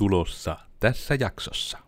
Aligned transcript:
tulossa 0.00 0.56
tässä 0.78 1.16
jaksossa. 1.20 1.78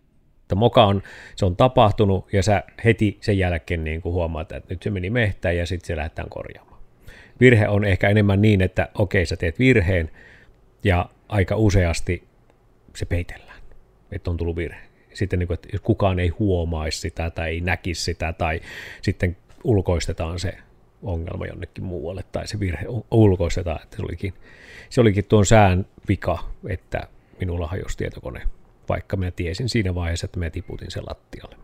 Moka 0.55 0.85
on, 0.85 1.03
se 1.35 1.45
on 1.45 1.55
tapahtunut 1.55 2.33
ja 2.33 2.43
sä 2.43 2.63
heti 2.85 3.17
sen 3.21 3.37
jälkeen 3.37 3.83
niin 3.83 4.01
kuin 4.01 4.13
huomaat, 4.13 4.51
että 4.51 4.73
nyt 4.73 4.83
se 4.83 4.89
meni 4.89 5.09
mehtään 5.09 5.57
ja 5.57 5.65
sitten 5.65 5.87
se 5.87 5.95
lähdetään 5.95 6.29
korjaamaan. 6.29 6.81
Virhe 7.39 7.67
on 7.67 7.85
ehkä 7.85 8.09
enemmän 8.09 8.41
niin, 8.41 8.61
että 8.61 8.89
okei 8.93 9.25
sä 9.25 9.35
teet 9.35 9.59
virheen 9.59 10.11
ja 10.83 11.09
aika 11.29 11.55
useasti 11.55 12.23
se 12.95 13.05
peitellään, 13.05 13.59
että 14.11 14.31
on 14.31 14.37
tullut 14.37 14.55
virhe. 14.55 14.81
Sitten 15.13 15.39
niin 15.39 15.47
kuin, 15.47 15.55
että 15.55 15.77
kukaan 15.83 16.19
ei 16.19 16.27
huomaisi 16.27 16.99
sitä 16.99 17.29
tai 17.29 17.49
ei 17.49 17.61
näkisi 17.61 18.03
sitä 18.03 18.33
tai 18.33 18.59
sitten 19.01 19.37
ulkoistetaan 19.63 20.39
se 20.39 20.57
ongelma 21.03 21.45
jonnekin 21.45 21.83
muualle 21.83 22.23
tai 22.31 22.47
se 22.47 22.59
virhe 22.59 22.85
ulkoistetaan, 23.11 23.79
että 23.83 23.97
se 23.97 24.03
olikin, 24.03 24.33
se 24.89 25.01
olikin 25.01 25.25
tuon 25.25 25.45
sään 25.45 25.85
vika, 26.07 26.39
että 26.69 27.07
minulla 27.39 27.67
hajosi 27.67 27.97
tietokone, 27.97 28.41
vaikka 28.89 29.17
mä 29.17 29.31
tiesin 29.31 29.69
siinä 29.69 29.95
vaiheessa, 29.95 30.25
että 30.25 30.39
mä 30.39 30.49
tiputin 30.49 30.91
sen 30.91 31.03
lattialle. 31.09 31.55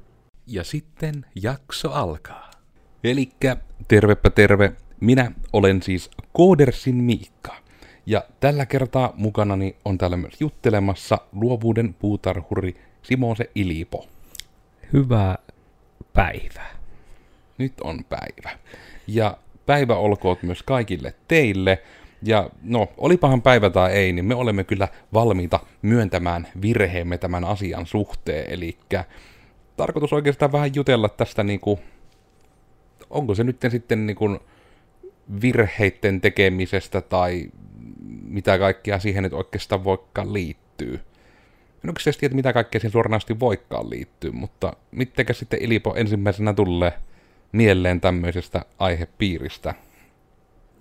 Ja 0.47 0.63
sitten 0.63 1.25
jakso 1.35 1.91
alkaa. 1.91 2.51
Elikkä 3.03 3.57
tervepä 3.87 4.29
terve, 4.29 4.71
minä 4.99 5.31
olen 5.53 5.81
siis 5.81 6.11
Koodersin 6.33 6.95
Miikka. 6.95 7.55
Ja 8.05 8.23
tällä 8.39 8.65
kertaa 8.65 9.13
mukanani 9.15 9.75
on 9.85 9.97
täällä 9.97 10.17
myös 10.17 10.41
juttelemassa 10.41 11.17
luovuuden 11.31 11.93
puutarhuri 11.93 12.75
Simose 13.01 13.49
Ilipo. 13.55 14.07
Hyvää 14.93 15.37
päivää. 16.13 16.71
Nyt 17.57 17.73
on 17.81 18.05
päivä. 18.09 18.59
Ja 19.07 19.37
päivä 19.65 19.95
olkoot 19.95 20.43
myös 20.43 20.63
kaikille 20.63 21.13
teille. 21.27 21.83
Ja 22.23 22.49
no, 22.61 22.87
olipahan 22.97 23.41
päivä 23.41 23.69
tai 23.69 23.91
ei, 23.91 24.13
niin 24.13 24.25
me 24.25 24.35
olemme 24.35 24.63
kyllä 24.63 24.87
valmiita 25.13 25.59
myöntämään 25.81 26.47
virheemme 26.61 27.17
tämän 27.17 27.43
asian 27.43 27.85
suhteen. 27.85 28.53
Eli 28.53 28.77
tarkoitus 29.77 30.13
oikeastaan 30.13 30.51
vähän 30.51 30.75
jutella 30.75 31.09
tästä 31.09 31.43
niinku, 31.43 31.79
onko 33.09 33.35
se 33.35 33.43
nyt 33.43 33.57
sitten 33.69 34.05
niinku 34.05 34.39
virheiden 35.41 36.21
tekemisestä 36.21 37.01
tai 37.01 37.51
mitä 38.23 38.57
kaikkea 38.57 38.99
siihen 38.99 39.23
nyt 39.23 39.33
oikeastaan 39.33 39.83
voikaan 39.83 40.33
liittyy. 40.33 40.99
En 41.83 41.89
oikeasti 41.89 42.19
tiedä, 42.19 42.35
mitä 42.35 42.53
kaikkea 42.53 42.79
siihen 42.79 42.91
suoranaisesti 42.91 43.39
voikaan 43.39 43.89
liittyy, 43.89 44.31
mutta 44.31 44.73
mittekä 44.91 45.33
sitten 45.33 45.61
Ilipo 45.61 45.95
ensimmäisenä 45.95 46.53
tulee 46.53 46.93
mieleen 47.51 48.01
tämmöisestä 48.01 48.65
aihepiiristä? 48.79 49.73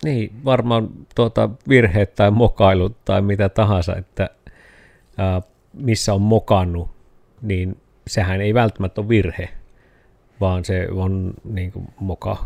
Niin, 0.03 0.31
varmaan 0.45 0.89
tuota, 1.15 1.49
virheet 1.69 2.15
tai 2.15 2.31
mokailut 2.31 3.05
tai 3.05 3.21
mitä 3.21 3.49
tahansa, 3.49 3.95
että 3.95 4.29
ää, 5.17 5.41
missä 5.73 6.13
on 6.13 6.21
mokannut, 6.21 6.89
niin 7.41 7.77
sehän 8.07 8.41
ei 8.41 8.53
välttämättä 8.53 9.01
ole 9.01 9.09
virhe, 9.09 9.49
vaan 10.41 10.65
se 10.65 10.87
on 10.91 11.33
niin 11.43 11.71
kuin 11.71 11.87
moka. 11.99 12.45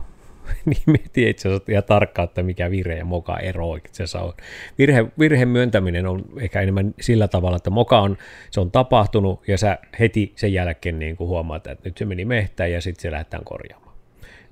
niin 0.66 0.82
mietin 0.86 1.28
itse 1.28 1.50
asiassa 1.50 1.72
ihan 1.72 1.84
tarkkaan, 1.84 2.24
että 2.24 2.44
mikä 2.44 2.72
virhe 2.72 2.96
ja 2.96 3.06
moka 3.06 3.38
ero 3.38 3.76
itse 3.76 4.04
asiassa 4.04 4.22
on. 4.22 4.34
Virhe, 4.78 5.06
virheen 5.20 5.48
myöntäminen 5.48 6.06
on 6.06 6.26
ehkä 6.40 6.62
enemmän 6.62 6.94
sillä 7.02 7.28
tavalla, 7.28 7.58
että 7.58 7.70
moka 7.70 8.00
on, 8.00 8.18
se 8.52 8.60
on 8.60 8.72
tapahtunut 8.72 9.48
ja 9.48 9.58
sä 9.58 9.78
heti 10.00 10.34
sen 10.36 10.54
jälkeen 10.54 11.00
niin 11.00 11.16
kuin 11.16 11.28
huomaat, 11.28 11.68
että 11.68 11.90
nyt 11.90 11.98
se 11.98 12.06
meni 12.06 12.26
mehtään 12.26 12.72
ja 12.72 12.82
sitten 12.82 13.02
se 13.02 13.12
lähdetään 13.12 13.44
korjaamaan. 13.44 13.94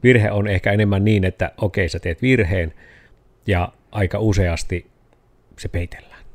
Virhe 0.03 0.31
on 0.31 0.47
ehkä 0.47 0.71
enemmän 0.71 1.03
niin, 1.03 1.23
että 1.23 1.51
okei 1.57 1.89
sä 1.89 1.99
teet 1.99 2.21
virheen, 2.21 2.73
ja 3.47 3.73
aika 3.91 4.19
useasti 4.19 4.91
se 5.59 5.67
peitellään, 5.67 6.25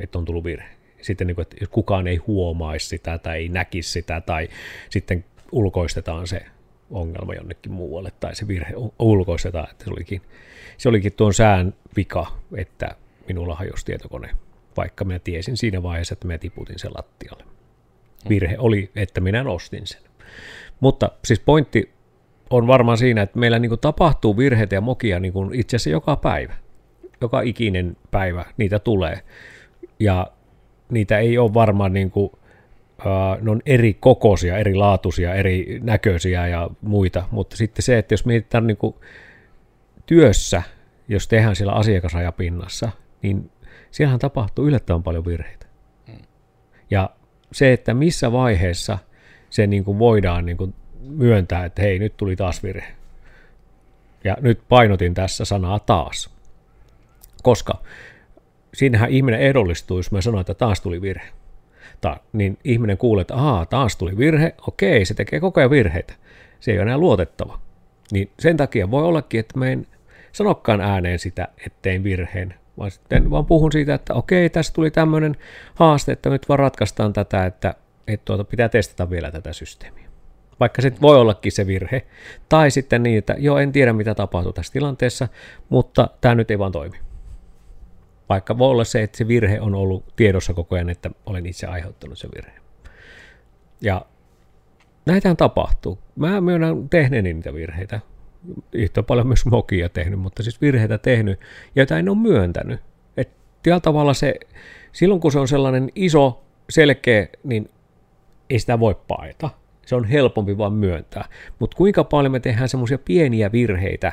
että 0.00 0.18
on 0.18 0.24
tullut 0.24 0.44
virhe. 0.44 0.68
Sitten 1.02 1.26
niin 1.26 1.34
kuin, 1.34 1.42
että 1.42 1.66
kukaan 1.70 2.06
ei 2.06 2.16
huomaisi 2.16 2.86
sitä 2.86 3.18
tai 3.18 3.36
ei 3.38 3.48
näkisi 3.48 3.92
sitä 3.92 4.20
tai 4.20 4.48
sitten 4.90 5.24
ulkoistetaan 5.52 6.26
se 6.26 6.46
ongelma 6.90 7.34
jonnekin 7.34 7.72
muualle 7.72 8.12
tai 8.20 8.36
se 8.36 8.48
virhe 8.48 8.74
ulkoistetaan, 8.98 9.70
että 9.70 9.84
se 9.84 9.90
olikin, 9.90 10.22
se 10.78 10.88
olikin 10.88 11.12
tuon 11.12 11.34
sään 11.34 11.74
vika, 11.96 12.26
että 12.56 12.96
minulla 13.28 13.54
hajosi 13.54 13.84
tietokone, 13.84 14.30
vaikka 14.76 15.04
minä 15.04 15.18
tiesin 15.18 15.56
siinä 15.56 15.82
vaiheessa, 15.82 16.12
että 16.12 16.26
minä 16.26 16.38
tiputin 16.38 16.78
sen 16.78 16.90
lattialle. 16.94 17.44
Virhe 18.28 18.56
oli, 18.58 18.90
että 18.96 19.20
minä 19.20 19.42
nostin 19.42 19.86
sen. 19.86 20.02
Mutta 20.80 21.10
siis 21.24 21.40
pointti 21.40 21.95
on 22.50 22.66
varmaan 22.66 22.98
siinä, 22.98 23.22
että 23.22 23.38
meillä 23.38 23.58
niin 23.58 23.68
kuin 23.68 23.80
tapahtuu 23.80 24.36
virheitä 24.36 24.74
ja 24.74 24.80
mokia 24.80 25.20
niin 25.20 25.32
kuin 25.32 25.54
itse 25.54 25.76
asiassa 25.76 25.90
joka 25.90 26.16
päivä. 26.16 26.54
Joka 27.20 27.40
ikinen 27.40 27.96
päivä 28.10 28.44
niitä 28.56 28.78
tulee. 28.78 29.20
Ja 30.00 30.26
niitä 30.90 31.18
ei 31.18 31.38
ole 31.38 31.54
varmaan 31.54 31.92
niin 31.92 32.10
kuin, 32.10 32.30
uh, 32.98 33.42
ne 33.42 33.50
on 33.50 33.62
eri 33.66 33.94
kokoisia, 33.94 34.58
eri 34.58 34.74
laatuisia, 34.74 35.34
eri 35.34 35.80
näköisiä 35.82 36.46
ja 36.46 36.70
muita, 36.82 37.24
mutta 37.30 37.56
sitten 37.56 37.82
se, 37.82 37.98
että 37.98 38.12
jos 38.12 38.26
mietitään 38.26 38.66
niin 38.66 38.76
kuin 38.76 38.94
työssä, 40.06 40.62
jos 41.08 41.28
tehdään 41.28 41.56
siellä 41.56 41.72
asiakasrajapinnassa, 41.72 42.90
niin 43.22 43.50
siellähän 43.90 44.18
tapahtuu 44.18 44.66
yllättävän 44.66 45.02
paljon 45.02 45.24
virheitä. 45.24 45.66
Hmm. 46.06 46.18
Ja 46.90 47.10
se, 47.52 47.72
että 47.72 47.94
missä 47.94 48.32
vaiheessa 48.32 48.98
se 49.50 49.66
niin 49.66 49.84
kuin 49.84 49.98
voidaan 49.98 50.46
niin 50.46 50.56
kuin 50.56 50.74
myöntää, 51.08 51.64
että 51.64 51.82
hei, 51.82 51.98
nyt 51.98 52.16
tuli 52.16 52.36
taas 52.36 52.62
virhe. 52.62 52.92
Ja 54.24 54.36
nyt 54.40 54.60
painotin 54.68 55.14
tässä 55.14 55.44
sanaa 55.44 55.78
taas. 55.78 56.30
Koska 57.42 57.82
siinähän 58.74 59.10
ihminen 59.10 59.40
ehdollistuu, 59.40 59.98
jos 59.98 60.12
mä 60.12 60.20
sanoin, 60.20 60.40
että 60.40 60.54
taas 60.54 60.80
tuli 60.80 61.02
virhe. 61.02 61.28
Ta, 62.00 62.16
niin 62.32 62.58
ihminen 62.64 62.98
kuulee, 62.98 63.20
että 63.20 63.34
Aa, 63.34 63.66
taas 63.66 63.96
tuli 63.96 64.16
virhe, 64.16 64.54
okei, 64.66 65.04
se 65.04 65.14
tekee 65.14 65.40
koko 65.40 65.60
ajan 65.60 65.70
virheitä. 65.70 66.14
Se 66.60 66.70
ei 66.70 66.78
ole 66.78 66.82
enää 66.82 66.98
luotettava. 66.98 67.58
Niin 68.12 68.30
sen 68.38 68.56
takia 68.56 68.90
voi 68.90 69.02
ollakin, 69.02 69.40
että 69.40 69.58
mä 69.58 69.66
en 69.66 69.86
sanokkaan 70.32 70.80
ääneen 70.80 71.18
sitä, 71.18 71.48
ettein 71.66 72.04
virheen, 72.04 72.54
vaan 72.78 72.90
sitten 72.90 73.30
vaan 73.30 73.46
puhun 73.46 73.72
siitä, 73.72 73.94
että 73.94 74.14
okei, 74.14 74.50
tässä 74.50 74.72
tuli 74.72 74.90
tämmöinen 74.90 75.36
haaste, 75.74 76.12
että 76.12 76.30
nyt 76.30 76.48
vaan 76.48 76.58
ratkaistaan 76.58 77.12
tätä, 77.12 77.46
että, 77.46 77.74
että 78.06 78.24
tuota, 78.24 78.44
pitää 78.44 78.68
testata 78.68 79.10
vielä 79.10 79.30
tätä 79.30 79.52
systeemiä 79.52 80.05
vaikka 80.60 80.82
se 80.82 80.92
voi 81.02 81.16
ollakin 81.16 81.52
se 81.52 81.66
virhe. 81.66 82.06
Tai 82.48 82.70
sitten 82.70 83.02
niin, 83.02 83.18
että 83.18 83.34
joo, 83.38 83.58
en 83.58 83.72
tiedä 83.72 83.92
mitä 83.92 84.14
tapahtuu 84.14 84.52
tässä 84.52 84.72
tilanteessa, 84.72 85.28
mutta 85.68 86.08
tämä 86.20 86.34
nyt 86.34 86.50
ei 86.50 86.58
vaan 86.58 86.72
toimi. 86.72 86.96
Vaikka 88.28 88.58
voi 88.58 88.70
olla 88.70 88.84
se, 88.84 89.02
että 89.02 89.18
se 89.18 89.28
virhe 89.28 89.60
on 89.60 89.74
ollut 89.74 90.04
tiedossa 90.16 90.54
koko 90.54 90.74
ajan, 90.74 90.90
että 90.90 91.10
olen 91.26 91.46
itse 91.46 91.66
aiheuttanut 91.66 92.18
sen 92.18 92.30
virheen. 92.36 92.62
Ja 93.80 94.06
näitähän 95.06 95.36
tapahtuu. 95.36 95.98
Mä 96.16 96.40
myönnän 96.40 96.88
tehneeni 96.88 97.34
niitä 97.34 97.54
virheitä. 97.54 98.00
Yhtä 98.72 99.02
paljon 99.02 99.26
myös 99.26 99.46
mokia 99.46 99.88
tehnyt, 99.88 100.20
mutta 100.20 100.42
siis 100.42 100.60
virheitä 100.60 100.98
tehnyt, 100.98 101.40
joita 101.76 101.98
en 101.98 102.08
ole 102.08 102.18
myöntänyt. 102.18 102.80
Että 103.16 103.80
tavalla 103.80 104.14
se, 104.14 104.34
silloin 104.92 105.20
kun 105.20 105.32
se 105.32 105.38
on 105.38 105.48
sellainen 105.48 105.90
iso, 105.94 106.44
selkeä, 106.70 107.28
niin 107.44 107.70
ei 108.50 108.58
sitä 108.58 108.80
voi 108.80 108.96
paeta 109.08 109.50
se 109.86 109.94
on 109.94 110.04
helpompi 110.04 110.58
vaan 110.58 110.72
myöntää. 110.72 111.28
Mutta 111.58 111.76
kuinka 111.76 112.04
paljon 112.04 112.32
me 112.32 112.40
tehdään 112.40 112.68
semmoisia 112.68 112.98
pieniä 112.98 113.52
virheitä, 113.52 114.12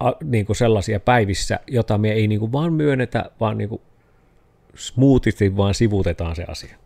a, 0.00 0.12
niin 0.24 0.46
kuin 0.46 0.56
sellaisia 0.56 1.00
päivissä, 1.00 1.60
jota 1.66 1.98
me 1.98 2.12
ei 2.12 2.28
niin 2.28 2.40
kuin 2.40 2.52
vaan 2.52 2.72
myönnetä, 2.72 3.30
vaan 3.40 3.58
niin 3.58 3.68
kuin 3.68 3.82
smoothisti 4.74 5.56
vaan 5.56 5.74
sivutetaan 5.74 6.36
se 6.36 6.44
asia. 6.44 6.76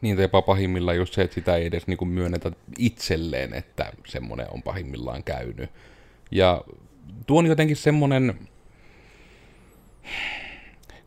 Niin, 0.00 0.16
tai 0.16 0.42
pahimmillaan 0.46 0.96
just 0.96 1.14
se, 1.14 1.22
että 1.22 1.34
sitä 1.34 1.56
ei 1.56 1.66
edes 1.66 1.86
niin 1.86 1.96
kuin 1.96 2.08
myönnetä 2.08 2.52
itselleen, 2.78 3.54
että 3.54 3.92
semmoinen 4.06 4.46
on 4.50 4.62
pahimmillaan 4.62 5.24
käynyt. 5.24 5.70
Ja 6.30 6.64
tuo 7.26 7.38
on 7.38 7.46
jotenkin 7.46 7.76
semmoinen, 7.76 8.34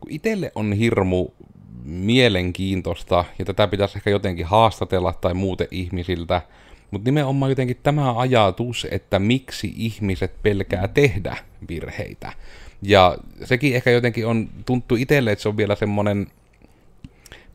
kun 0.00 0.10
itselle 0.10 0.52
on 0.54 0.72
hirmu 0.72 1.28
mielenkiintoista, 1.86 3.24
ja 3.38 3.44
tätä 3.44 3.68
pitäisi 3.68 3.98
ehkä 3.98 4.10
jotenkin 4.10 4.46
haastatella 4.46 5.12
tai 5.12 5.34
muuten 5.34 5.68
ihmisiltä, 5.70 6.42
mutta 6.90 7.08
nimenomaan 7.08 7.50
jotenkin 7.50 7.78
tämä 7.82 8.18
ajatus, 8.18 8.86
että 8.90 9.18
miksi 9.18 9.72
ihmiset 9.76 10.42
pelkää 10.42 10.88
tehdä 10.88 11.36
virheitä. 11.68 12.32
Ja 12.82 13.18
sekin 13.44 13.76
ehkä 13.76 13.90
jotenkin 13.90 14.26
on 14.26 14.48
tuntu 14.66 14.94
itselle, 14.94 15.32
että 15.32 15.42
se 15.42 15.48
on 15.48 15.56
vielä 15.56 15.74
semmoinen 15.74 16.26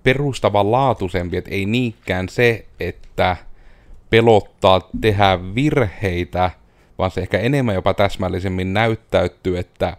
perustavanlaatuisempi, 0.04 1.38
että 1.38 1.52
ei 1.52 1.66
niinkään 1.66 2.30
se, 2.30 2.66
että 2.80 3.38
pelottaa 4.10 4.90
tehdä 5.02 5.40
virheitä, 5.56 6.52
vaan 6.98 7.12
se 7.12 7.22
ehkä 7.22 7.40
enemmän 7.40 7.76
jopa 7.76 7.94
täsmällisemmin 7.94 8.74
näyttäytyy, 8.74 9.58
että 9.58 9.98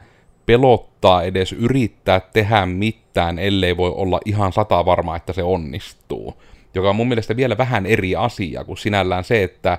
pelottaa 1.03 1.23
edes 1.23 1.53
yrittää 1.53 2.21
tehdä 2.21 2.67
mitään, 2.67 3.39
ellei 3.39 3.77
voi 3.77 3.93
olla 3.97 4.21
ihan 4.25 4.53
sata 4.53 4.85
varma, 4.85 5.17
että 5.17 5.33
se 5.33 5.43
onnistuu. 5.43 6.43
Joka 6.75 6.91
on 6.91 6.97
mun 6.97 7.09
mielestä 7.09 7.37
vielä 7.37 7.59
vähän 7.59 7.87
eri 7.87 8.17
asia 8.17 8.65
kuin 8.65 8.79
sinällään 8.79 9.25
se, 9.25 9.43
että 9.43 9.79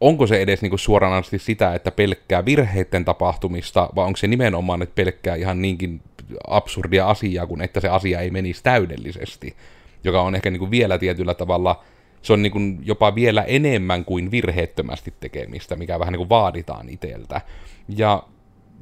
onko 0.00 0.26
se 0.26 0.42
edes 0.42 0.62
niinku 0.62 0.78
suoranaisesti 0.78 1.38
sitä, 1.38 1.74
että 1.74 1.90
pelkkää 1.90 2.44
virheiden 2.44 3.04
tapahtumista, 3.04 3.88
vai 3.96 4.04
onko 4.04 4.16
se 4.16 4.26
nimenomaan, 4.26 4.82
että 4.82 4.94
pelkkää 4.94 5.34
ihan 5.34 5.62
niinkin 5.62 6.00
absurdia 6.46 7.06
asiaa, 7.06 7.46
kuin 7.46 7.60
että 7.60 7.80
se 7.80 7.88
asia 7.88 8.20
ei 8.20 8.30
menisi 8.30 8.62
täydellisesti, 8.62 9.56
joka 10.04 10.22
on 10.22 10.34
ehkä 10.34 10.50
niin 10.50 10.70
vielä 10.70 10.98
tietyllä 10.98 11.34
tavalla, 11.34 11.84
se 12.22 12.32
on 12.32 12.42
niin 12.42 12.80
jopa 12.82 13.14
vielä 13.14 13.42
enemmän 13.42 14.04
kuin 14.04 14.30
virheettömästi 14.30 15.14
tekemistä, 15.20 15.76
mikä 15.76 15.98
vähän 15.98 16.12
niin 16.12 16.18
kuin 16.18 16.28
vaaditaan 16.28 16.88
itseltä. 16.88 17.40
Ja 17.88 18.22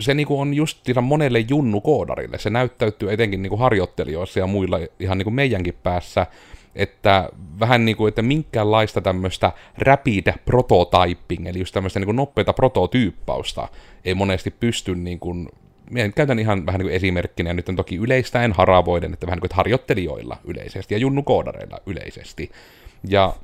se 0.00 0.14
niin 0.14 0.26
kuin 0.26 0.40
on 0.40 0.54
just 0.54 0.78
monelle 1.02 1.38
junnu-koodarille, 1.38 2.38
se 2.38 2.50
näyttäytyy 2.50 3.12
etenkin 3.12 3.42
niin 3.42 3.50
kuin 3.50 3.60
harjoittelijoissa 3.60 4.38
ja 4.38 4.46
muilla 4.46 4.78
ihan 5.00 5.18
niin 5.18 5.24
kuin 5.24 5.34
meidänkin 5.34 5.74
päässä, 5.82 6.26
että 6.74 7.28
vähän 7.60 7.84
niin 7.84 7.96
kuin, 7.96 8.08
että 8.08 8.22
minkäänlaista 8.22 9.00
tämmöistä 9.00 9.52
rapid 9.78 10.32
prototyping, 10.44 11.46
eli 11.46 11.58
just 11.58 11.74
tämmöistä 11.74 12.00
niin 12.00 12.06
kuin 12.06 12.16
nopeata 12.16 12.52
prototyyppausta 12.52 13.68
ei 14.04 14.14
monesti 14.14 14.50
pysty 14.50 14.94
niin 14.94 15.18
kuin 15.18 15.48
käytän 16.14 16.38
ihan 16.38 16.66
vähän 16.66 16.78
niin 16.78 16.86
kuin 16.86 16.96
esimerkkinä, 16.96 17.52
nyt 17.52 17.68
on 17.68 17.76
toki 17.76 17.96
yleistä 17.96 18.42
en 18.42 18.52
haravoiden, 18.52 19.12
että 19.12 19.26
vähän 19.26 19.36
niin 19.36 19.48
kuin 19.48 19.56
harjoittelijoilla 19.56 20.36
yleisesti 20.44 20.94
ja 20.94 20.98
junnu-koodareilla 20.98 21.78
yleisesti. 21.86 22.50
Ja 23.08 23.34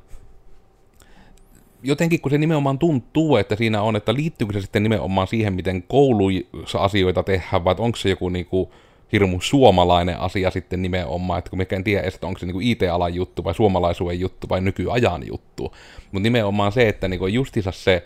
jotenkin 1.82 2.20
kun 2.20 2.30
se 2.30 2.38
nimenomaan 2.38 2.78
tuntuu, 2.78 3.36
että 3.36 3.56
siinä 3.56 3.82
on, 3.82 3.96
että 3.96 4.14
liittyykö 4.14 4.52
se 4.52 4.60
sitten 4.60 4.82
nimenomaan 4.82 5.26
siihen, 5.26 5.52
miten 5.52 5.82
kouluissa 5.82 6.78
asioita 6.78 7.22
tehdään, 7.22 7.64
vai 7.64 7.74
onko 7.78 7.96
se 7.96 8.08
joku 8.08 8.28
niin 8.28 8.46
kuin 8.46 8.68
hirmu 9.12 9.40
suomalainen 9.40 10.18
asia 10.18 10.50
sitten 10.50 10.82
nimenomaan, 10.82 11.38
että 11.38 11.50
kun 11.50 11.58
me 11.58 11.66
en 11.70 11.84
tiedä, 11.84 12.08
että 12.08 12.26
onko 12.26 12.38
se 12.38 12.46
niin 12.46 12.52
kuin 12.52 12.66
IT-alan 12.66 13.14
juttu 13.14 13.44
vai 13.44 13.54
suomalaisuuden 13.54 14.20
juttu 14.20 14.48
vai 14.48 14.60
nykyajan 14.60 15.26
juttu, 15.26 15.74
mutta 16.12 16.22
nimenomaan 16.22 16.72
se, 16.72 16.88
että 16.88 17.08
niin 17.08 17.18
kuin 17.18 17.34
justiinsa 17.34 17.72
se 17.72 18.04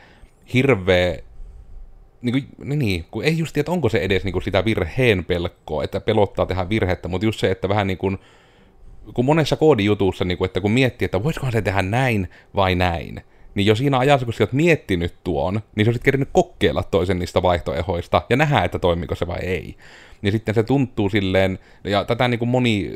hirveä 0.54 1.18
niin, 2.22 2.32
kuin, 2.32 2.78
niin, 2.78 3.04
kun 3.10 3.24
ei 3.24 3.38
just 3.38 3.58
että 3.58 3.72
onko 3.72 3.88
se 3.88 3.98
edes 3.98 4.24
niin 4.24 4.32
kuin 4.32 4.42
sitä 4.42 4.64
virheen 4.64 5.24
pelkoa, 5.24 5.84
että 5.84 6.00
pelottaa 6.00 6.46
tehdä 6.46 6.68
virhettä, 6.68 7.08
mutta 7.08 7.24
just 7.24 7.40
se, 7.40 7.50
että 7.50 7.68
vähän 7.68 7.86
niin 7.86 7.98
kuin, 7.98 8.18
kun 9.14 9.24
monessa 9.24 9.56
koodijutussa, 9.56 10.24
niin 10.24 10.38
kuin, 10.38 10.46
että 10.46 10.60
kun 10.60 10.70
miettii, 10.70 11.06
että 11.06 11.22
voisikohan 11.22 11.52
se 11.52 11.62
tehdä 11.62 11.82
näin 11.82 12.28
vai 12.54 12.74
näin, 12.74 13.20
niin 13.56 13.66
jo 13.66 13.74
siinä 13.74 13.98
ajassa, 13.98 14.24
kun 14.24 14.34
sä 14.34 14.44
oot 14.44 14.52
miettinyt 14.52 15.14
tuon, 15.24 15.60
niin 15.76 15.84
sä 15.84 15.88
olisit 15.88 16.02
kerännyt 16.02 16.28
kokeilla 16.32 16.82
toisen 16.82 17.18
niistä 17.18 17.42
vaihtoehoista 17.42 18.22
ja 18.30 18.36
nähdä, 18.36 18.62
että 18.62 18.78
toimiko 18.78 19.14
se 19.14 19.26
vai 19.26 19.38
ei. 19.40 19.76
Niin 20.22 20.32
sitten 20.32 20.54
se 20.54 20.62
tuntuu 20.62 21.08
silleen, 21.08 21.58
ja 21.84 22.04
tätä 22.04 22.28
niin 22.28 22.38
kuin 22.38 22.48
moni, 22.48 22.92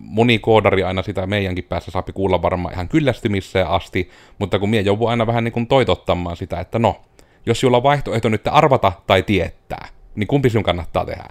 moni 0.00 0.38
koodari 0.38 0.82
aina 0.82 1.02
sitä 1.02 1.26
meidänkin 1.26 1.64
päässä 1.64 1.90
saapi 1.90 2.12
kuulla 2.12 2.42
varmaan 2.42 2.74
ihan 2.74 2.88
kyllästymiseen 2.88 3.66
asti, 3.66 4.10
mutta 4.38 4.58
kun 4.58 4.70
mie 4.70 4.80
joudun 4.80 5.10
aina 5.10 5.26
vähän 5.26 5.44
niin 5.44 5.52
kuin 5.52 5.66
toitottamaan 5.66 6.36
sitä, 6.36 6.60
että 6.60 6.78
no, 6.78 7.00
jos 7.46 7.60
sulla 7.60 7.76
on 7.76 7.82
vaihtoehto 7.82 8.28
nyt 8.28 8.46
arvata 8.46 8.92
tai 9.06 9.22
tietää, 9.22 9.88
niin 10.14 10.26
kumpi 10.26 10.50
sinun 10.50 10.64
kannattaa 10.64 11.06
tehdä? 11.06 11.24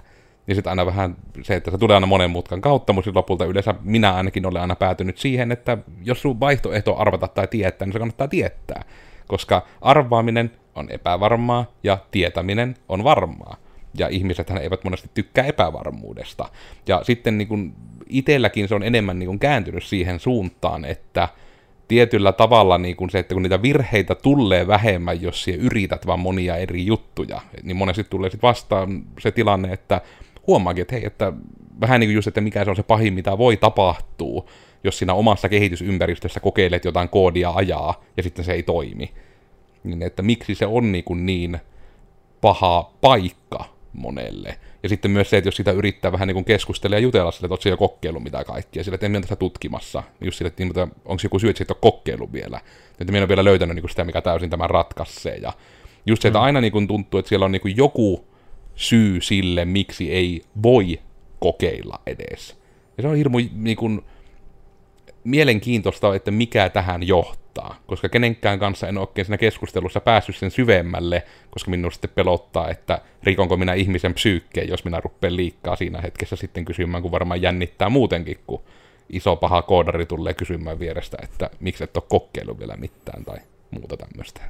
Niin 0.50 0.56
sitten 0.56 0.70
aina 0.70 0.86
vähän 0.86 1.16
se, 1.42 1.54
että 1.54 1.70
se 1.70 1.78
tulee 1.78 1.94
aina 1.94 2.06
monen 2.06 2.30
mutkan 2.30 2.60
kautta, 2.60 2.92
mutta 2.92 3.10
lopulta 3.14 3.44
yleensä 3.44 3.74
minä 3.82 4.14
ainakin 4.14 4.46
olen 4.46 4.62
aina 4.62 4.76
päätynyt 4.76 5.18
siihen, 5.18 5.52
että 5.52 5.78
jos 6.02 6.22
sun 6.22 6.40
vaihtoehto 6.40 6.96
arvata 6.96 7.28
tai 7.28 7.46
tietää, 7.46 7.86
niin 7.86 7.92
se 7.92 7.98
kannattaa 7.98 8.28
tietää. 8.28 8.84
Koska 9.26 9.66
arvaaminen 9.80 10.50
on 10.74 10.86
epävarmaa 10.90 11.66
ja 11.84 11.98
tietäminen 12.10 12.76
on 12.88 13.04
varmaa. 13.04 13.56
Ja 13.98 14.08
ihmiset 14.08 14.50
eivät 14.50 14.84
monesti 14.84 15.10
tykkää 15.14 15.44
epävarmuudesta. 15.44 16.48
Ja 16.86 17.00
sitten 17.04 17.38
niin 17.38 17.48
kun 17.48 17.74
itselläkin 18.08 18.68
se 18.68 18.74
on 18.74 18.82
enemmän 18.82 19.18
niin 19.18 19.26
kun 19.26 19.38
kääntynyt 19.38 19.84
siihen 19.84 20.20
suuntaan, 20.20 20.84
että 20.84 21.28
tietyllä 21.88 22.32
tavalla 22.32 22.78
niin 22.78 22.96
kuin 22.96 23.10
se, 23.10 23.18
että 23.18 23.34
kun 23.34 23.42
niitä 23.42 23.62
virheitä 23.62 24.14
tulee 24.14 24.66
vähemmän, 24.66 25.22
jos 25.22 25.44
siellä 25.44 25.64
yrität 25.64 26.06
vaan 26.06 26.20
monia 26.20 26.56
eri 26.56 26.86
juttuja, 26.86 27.40
niin 27.62 27.76
monesti 27.76 28.04
tulee 28.04 28.30
sitten 28.30 28.48
vastaan 28.48 29.02
se 29.18 29.30
tilanne, 29.30 29.72
että 29.72 30.00
huomaakin, 30.46 30.82
että 30.82 30.94
hei, 30.94 31.06
että 31.06 31.32
vähän 31.80 32.00
niin 32.00 32.08
kuin 32.08 32.14
just, 32.14 32.28
että 32.28 32.40
mikä 32.40 32.64
se 32.64 32.70
on 32.70 32.76
se 32.76 32.82
pahin, 32.82 33.14
mitä 33.14 33.38
voi 33.38 33.56
tapahtua, 33.56 34.44
jos 34.84 34.98
siinä 34.98 35.14
omassa 35.14 35.48
kehitysympäristössä 35.48 36.40
kokeilet 36.40 36.84
jotain 36.84 37.08
koodia 37.08 37.50
ajaa, 37.54 38.04
ja 38.16 38.22
sitten 38.22 38.44
se 38.44 38.52
ei 38.52 38.62
toimi. 38.62 39.10
Niin 39.84 40.02
että 40.02 40.22
miksi 40.22 40.54
se 40.54 40.66
on 40.66 40.92
niin, 40.92 41.04
kuin 41.04 41.26
niin 41.26 41.60
paha 42.40 42.92
paikka 43.00 43.64
monelle. 43.92 44.58
Ja 44.82 44.88
sitten 44.88 45.10
myös 45.10 45.30
se, 45.30 45.36
että 45.36 45.48
jos 45.48 45.56
sitä 45.56 45.70
yrittää 45.70 46.12
vähän 46.12 46.28
niin 46.28 46.34
kuin 46.34 46.44
keskustella 46.44 46.96
ja 46.96 47.00
jutella 47.00 47.30
sille, 47.30 47.46
että 47.46 47.52
oletko 47.52 47.68
jo 47.68 47.76
kokeillut 47.76 48.22
mitä 48.22 48.44
kaikkia, 48.44 48.84
sille, 48.84 48.94
että 48.94 49.06
en 49.06 49.12
tästä 49.12 49.36
tutkimassa, 49.36 50.02
just 50.20 50.38
sille, 50.38 50.48
että 50.48 50.64
niin, 50.64 50.72
onko 51.04 51.20
joku 51.22 51.38
syy, 51.38 51.50
että 51.50 51.58
siitä 51.58 51.74
on 51.74 51.80
kokeillut 51.80 52.32
vielä. 52.32 52.60
Että 52.90 53.04
minä 53.04 53.18
en 53.18 53.22
ole 53.22 53.28
vielä 53.28 53.44
löytänyt 53.44 53.74
niin 53.74 53.82
kuin 53.82 53.90
sitä, 53.90 54.04
mikä 54.04 54.20
täysin 54.20 54.50
tämän 54.50 54.70
ratkaisee. 54.70 55.36
Ja 55.36 55.52
just 56.06 56.22
se, 56.22 56.28
että 56.28 56.38
mm. 56.38 56.44
aina 56.44 56.60
niin 56.60 56.72
kuin 56.72 56.88
tuntuu, 56.88 57.20
että 57.20 57.28
siellä 57.28 57.44
on 57.44 57.52
niin 57.52 57.62
kuin 57.62 57.76
joku 57.76 58.29
syy 58.80 59.20
sille, 59.20 59.64
miksi 59.64 60.12
ei 60.12 60.42
voi 60.62 61.00
kokeilla 61.38 62.00
edes. 62.06 62.56
Ja 62.96 63.02
se 63.02 63.08
on 63.08 63.16
hirmu 63.16 63.38
niin 63.52 63.76
kuin, 63.76 64.02
mielenkiintoista, 65.24 66.14
että 66.14 66.30
mikä 66.30 66.68
tähän 66.68 67.08
johtaa, 67.08 67.76
koska 67.86 68.08
kenenkään 68.08 68.58
kanssa 68.58 68.88
en 68.88 68.98
oikein 68.98 69.24
siinä 69.24 69.38
keskustelussa 69.38 70.00
päässyt 70.00 70.36
sen 70.36 70.50
syvemmälle, 70.50 71.22
koska 71.50 71.70
minun 71.70 71.92
sitten 71.92 72.10
pelottaa, 72.14 72.68
että 72.68 73.00
rikonko 73.22 73.56
minä 73.56 73.74
ihmisen 73.74 74.14
psyykkeen, 74.14 74.68
jos 74.68 74.84
minä 74.84 75.00
rupean 75.00 75.36
liikkaa 75.36 75.76
siinä 75.76 76.00
hetkessä 76.00 76.36
sitten 76.36 76.64
kysymään, 76.64 77.02
kun 77.02 77.12
varmaan 77.12 77.42
jännittää 77.42 77.88
muutenkin, 77.88 78.38
kun 78.46 78.62
iso 79.10 79.36
paha 79.36 79.62
koodari 79.62 80.06
tulee 80.06 80.34
kysymään 80.34 80.78
vierestä, 80.78 81.16
että 81.22 81.50
miksi 81.60 81.84
et 81.84 81.96
ole 81.96 82.04
kokeillut 82.08 82.58
vielä 82.58 82.76
mitään 82.76 83.24
tai 83.24 83.38
muuta 83.70 83.96
tämmöistä. 83.96 84.40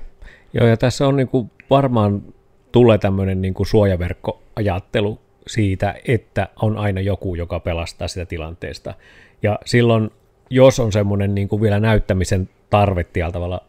Joo, 0.53 0.67
ja 0.67 0.77
tässä 0.77 1.06
on 1.09 1.17
niin 1.17 1.29
kuin 1.29 1.50
varmaan 1.71 2.23
tulee 2.72 2.99
tämmöinen 2.99 3.43
niin 3.43 3.55
kuin 3.55 3.67
suojaverkkoajattelu 3.67 5.19
siitä, 5.46 5.94
että 6.08 6.49
on 6.62 6.78
aina 6.78 7.00
joku, 7.00 7.34
joka 7.34 7.61
pelastaa 7.61 8.08
sitä 8.08 8.26
tilanteesta. 8.26 8.94
Ja 9.43 9.58
silloin, 9.64 10.11
jos 10.50 10.81
on 10.81 10.93
semmoinen 10.93 11.34
niin 11.34 11.49
kuin 11.49 11.62
vielä 11.62 11.81
näyttämisen 11.81 12.49
tarve 12.70 13.05
tavalla, 13.32 13.61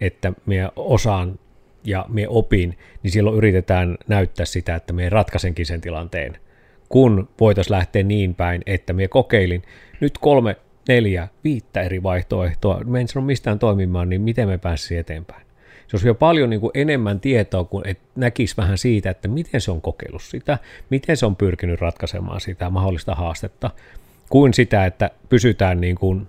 että 0.00 0.32
me 0.46 0.70
osaan 0.76 1.38
ja 1.84 2.06
me 2.08 2.28
opin, 2.28 2.78
niin 3.02 3.10
silloin 3.10 3.36
yritetään 3.36 3.98
näyttää 4.08 4.46
sitä, 4.46 4.74
että 4.74 4.92
me 4.92 5.08
ratkaisenkin 5.08 5.66
sen 5.66 5.80
tilanteen. 5.80 6.36
Kun 6.88 7.28
voitaisiin 7.40 7.76
lähteä 7.76 8.02
niin 8.02 8.34
päin, 8.34 8.62
että 8.66 8.92
me 8.92 9.08
kokeilin 9.08 9.62
nyt 10.00 10.18
kolme, 10.18 10.56
neljä, 10.88 11.28
viittä 11.44 11.82
eri 11.82 12.02
vaihtoehtoa, 12.02 12.80
me 12.84 13.00
en 13.00 13.08
sano 13.08 13.26
mistään 13.26 13.58
toimimaan, 13.58 14.08
niin 14.08 14.22
miten 14.22 14.48
me 14.48 14.58
pääsisimme 14.58 15.00
eteenpäin 15.00 15.47
se 15.88 15.96
olisi 15.96 16.08
jo 16.08 16.14
paljon 16.14 16.50
niin 16.50 16.60
kuin 16.60 16.70
enemmän 16.74 17.20
tietoa, 17.20 17.64
kun 17.64 17.88
et 17.88 17.98
näkisi 18.16 18.56
vähän 18.56 18.78
siitä, 18.78 19.10
että 19.10 19.28
miten 19.28 19.60
se 19.60 19.70
on 19.70 19.80
kokeillut 19.80 20.22
sitä, 20.22 20.58
miten 20.90 21.16
se 21.16 21.26
on 21.26 21.36
pyrkinyt 21.36 21.80
ratkaisemaan 21.80 22.40
sitä 22.40 22.70
mahdollista 22.70 23.14
haastetta, 23.14 23.70
kuin 24.28 24.54
sitä, 24.54 24.86
että 24.86 25.10
pysytään 25.28 25.80
niin 25.80 25.96
kuin 25.96 26.26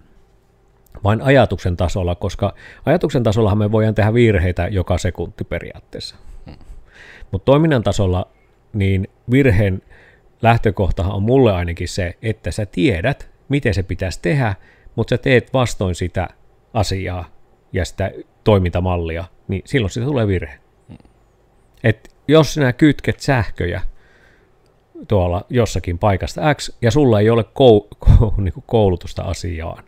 vain 1.04 1.22
ajatuksen 1.22 1.78
tasolla, 1.78 2.16
koska 2.16 2.54
ajatuksen 2.86 3.24
tasollahan 3.24 3.58
me 3.58 3.72
voidaan 3.72 3.96
tehdä 3.96 4.14
virheitä 4.14 4.68
joka 4.68 4.98
sekunti 4.98 5.44
periaatteessa. 5.44 6.16
Hmm. 6.46 6.56
Mutta 7.32 7.46
toiminnan 7.46 7.84
tasolla 7.84 8.28
niin 8.74 9.08
virheen 9.32 9.82
lähtökohtahan 10.42 11.14
on 11.14 11.24
mulle 11.24 11.54
ainakin 11.54 11.88
se, 11.88 12.18
että 12.22 12.52
sä 12.52 12.66
tiedät, 12.66 13.30
miten 13.50 13.74
se 13.74 13.84
pitäisi 13.84 14.20
tehdä, 14.22 14.56
mutta 14.96 15.10
sä 15.10 15.18
teet 15.18 15.54
vastoin 15.54 15.96
sitä 15.96 16.30
asiaa 16.74 17.26
ja 17.74 17.86
sitä 17.86 18.12
toimintamallia, 18.44 19.26
niin 19.50 19.62
silloin 19.66 19.92
siitä 19.92 20.08
tulee 20.08 20.28
virhe. 20.28 20.60
Et 21.84 22.16
jos 22.28 22.54
sinä 22.54 22.74
kytket 22.74 23.20
sähköjä 23.20 23.82
tuolla 25.08 25.46
jossakin 25.50 26.00
paikasta 26.00 26.56
X, 26.56 26.72
ja 26.82 26.92
sulla 26.92 27.20
ei 27.20 27.30
ole 27.30 27.42
kou- 27.42 27.88
kou- 28.06 28.42
niin 28.42 28.54
koulutusta 28.66 29.22
asiaan, 29.22 29.84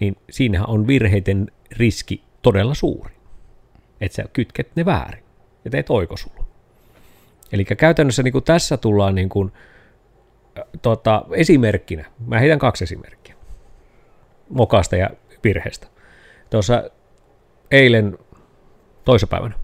niin 0.00 0.16
siinähän 0.30 0.68
on 0.68 0.86
virheiden 0.86 1.50
riski 1.76 2.22
todella 2.42 2.74
suuri. 2.74 3.14
Että 4.00 4.16
sä 4.16 4.24
kytket 4.32 4.76
ne 4.76 4.84
väärin 4.84 5.24
ja 5.64 5.70
teet 5.70 5.90
oikosulun. 5.90 6.46
Eli 7.52 7.64
käytännössä 7.64 8.22
niin 8.22 8.32
kuin 8.32 8.44
tässä 8.44 8.76
tullaan 8.76 9.14
niin 9.14 9.28
kuin, 9.28 9.52
tota, 10.82 11.24
esimerkkinä. 11.32 12.04
Mä 12.26 12.38
heitän 12.38 12.58
kaksi 12.58 12.84
esimerkkiä. 12.84 13.34
Mokasta 14.48 14.96
ja 14.96 15.10
virheestä. 15.44 15.86
Tuossa 16.50 16.90
eilen 17.70 18.18
toissapäivänä 19.04 19.54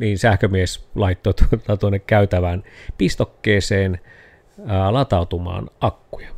niin 0.00 0.18
sähkömies 0.18 0.88
laittoi 0.94 1.34
tuonne 1.80 1.98
käytävään 1.98 2.64
pistokkeeseen 2.98 4.00
ää, 4.66 4.92
latautumaan 4.92 5.70
akkuja. 5.80 6.28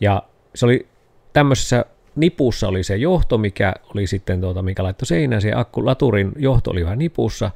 Ja 0.00 0.22
se 0.54 0.66
oli 0.66 0.86
tämmöisessä 1.32 1.84
nipussa 2.16 2.68
oli 2.68 2.82
se 2.82 2.96
johto, 2.96 3.38
mikä 3.38 3.74
oli 3.94 4.06
sitten, 4.06 4.40
tuota, 4.40 4.62
mikä 4.62 4.82
laittoi 4.82 5.06
seinään, 5.06 5.42
se 5.42 5.52
akku, 5.54 5.86
laturin 5.86 6.32
johto 6.36 6.70
oli 6.70 6.84
vähän 6.84 6.98
nipussa, 6.98 7.50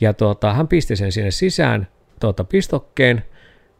ja 0.00 0.14
tuota, 0.14 0.52
hän 0.52 0.68
pisti 0.68 0.96
sen 0.96 1.12
sinne 1.12 1.30
sisään 1.30 1.88
tuota, 2.20 2.44
pistokkeen, 2.44 3.24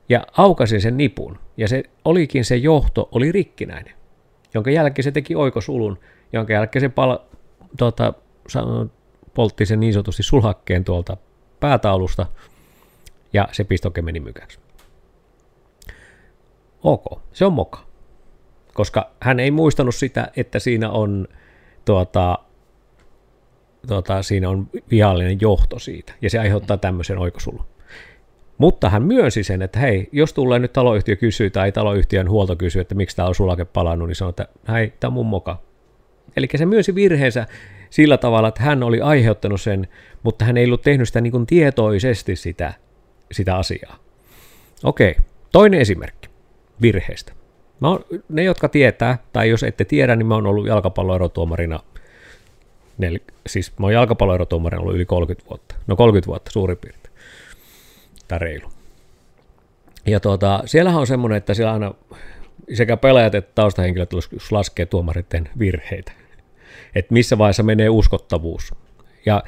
ja 0.09 0.26
aukasi 0.37 0.80
sen 0.80 0.97
nipun, 0.97 1.38
ja 1.57 1.69
se 1.69 1.83
olikin 2.04 2.45
se 2.45 2.57
johto 2.57 3.09
oli 3.12 3.33
rikkinäinen, 3.33 3.95
jonka 4.54 4.71
jälkeen 4.71 5.04
se 5.04 5.12
teki 5.12 5.35
oikosulun, 5.35 5.99
jonka 6.33 6.52
jälkeen 6.52 6.80
se 6.80 6.88
pal, 6.88 7.19
tuota, 7.78 8.14
poltti 9.41 9.67
sen 9.67 9.81
niin 9.81 9.93
sanotusti 9.93 10.23
sulhakkeen 10.23 10.85
tuolta 10.85 11.17
päätaulusta, 11.61 12.27
ja 13.33 13.49
se 13.53 13.65
pistoke 13.65 14.03
meni 14.03 14.21
mykäksi. 14.21 14.59
ok, 16.83 17.05
se 17.33 17.45
on 17.45 17.53
moka. 17.53 17.87
Koska 18.75 19.11
hän 19.21 19.41
ei 19.41 19.51
muistanut 19.51 19.95
sitä, 19.95 20.29
että 20.37 20.59
siinä 20.59 20.91
on, 20.91 21.29
tuota, 21.85 22.39
tuota, 23.89 24.23
siinä 24.23 24.49
on 24.49 24.69
viallinen 24.91 25.39
johto 25.41 25.79
siitä, 25.79 26.13
ja 26.23 26.31
se 26.31 26.39
aiheuttaa 26.39 26.77
tämmöisen 26.77 27.19
oikosulun. 27.19 27.67
Mutta 28.59 28.91
hän 28.91 29.03
myönsi 29.03 29.45
sen, 29.45 29.63
että 29.63 29.79
hei, 29.79 30.09
jos 30.13 30.33
tulee 30.33 30.59
nyt 30.59 30.73
taloyhtiö 30.73 31.17
kysyy 31.17 31.51
tai 31.51 31.73
taloyhtiön 31.73 32.31
huolto 32.31 32.57
kysyy, 32.57 32.81
että 32.81 32.95
miksi 32.95 33.17
tämä 33.17 33.29
on 33.29 33.35
sulake 33.35 33.65
palannut, 33.65 34.09
niin 34.09 34.17
sanoo, 34.17 34.31
että 34.31 34.49
hei, 34.69 34.93
tämä 35.01 35.09
on 35.09 35.15
mun 35.15 35.27
moka. 35.27 35.63
Eli 36.37 36.49
se 36.57 36.67
myönsi 36.67 36.95
virheensä 36.95 37.47
sillä 37.91 38.17
tavalla, 38.17 38.49
että 38.49 38.63
hän 38.63 38.83
oli 38.83 39.01
aiheuttanut 39.01 39.61
sen, 39.61 39.89
mutta 40.23 40.45
hän 40.45 40.57
ei 40.57 40.65
ollut 40.65 40.83
tehnyt 40.83 41.09
sitä 41.09 41.21
niin 41.21 41.31
kuin 41.31 41.47
tietoisesti 41.47 42.37
sitä, 42.37 42.73
sitä 43.33 43.57
asiaa. 43.57 43.97
Okei, 44.85 45.17
toinen 45.53 45.81
esimerkki 45.81 46.29
virheestä. 46.83 47.33
Mä 47.81 47.89
oon, 47.89 48.05
ne, 48.29 48.43
jotka 48.43 48.69
tietää, 48.69 49.19
tai 49.33 49.51
jos 49.51 49.63
ette 49.63 49.85
tiedä, 49.85 50.17
niin 50.17 50.27
mä 50.27 50.35
oon 50.35 50.47
ollut 50.47 50.67
jalkapalloerotuomarina, 50.67 51.81
nel, 52.99 53.19
siis 53.47 53.79
mä 53.79 53.87
oon 53.87 53.93
jalkapalloerotuomarina 53.93 54.81
ollut 54.81 54.95
yli 54.95 55.05
30 55.05 55.51
vuotta, 55.51 55.75
no 55.87 55.97
30 55.97 56.27
vuotta 56.27 56.51
suurin 56.51 56.79
piirtein, 56.79 57.15
tai 58.29 58.39
reilu. 58.39 58.69
Ja 60.07 60.21
tuota, 60.21 60.63
siellähän 60.65 61.01
on 61.01 61.07
semmoinen, 61.07 61.37
että 61.37 61.55
siellä 61.55 61.73
aina 61.73 61.95
sekä 62.75 62.97
pelaajat 62.97 63.35
että 63.35 63.53
taustahenkilöt 63.55 64.11
laskee 64.51 64.87
tuomaritten 64.87 65.49
virheitä 65.59 66.13
että 66.95 67.13
missä 67.13 67.39
vaiheessa 67.39 67.63
menee 67.63 67.89
uskottavuus. 67.89 68.75
Ja 69.27 69.43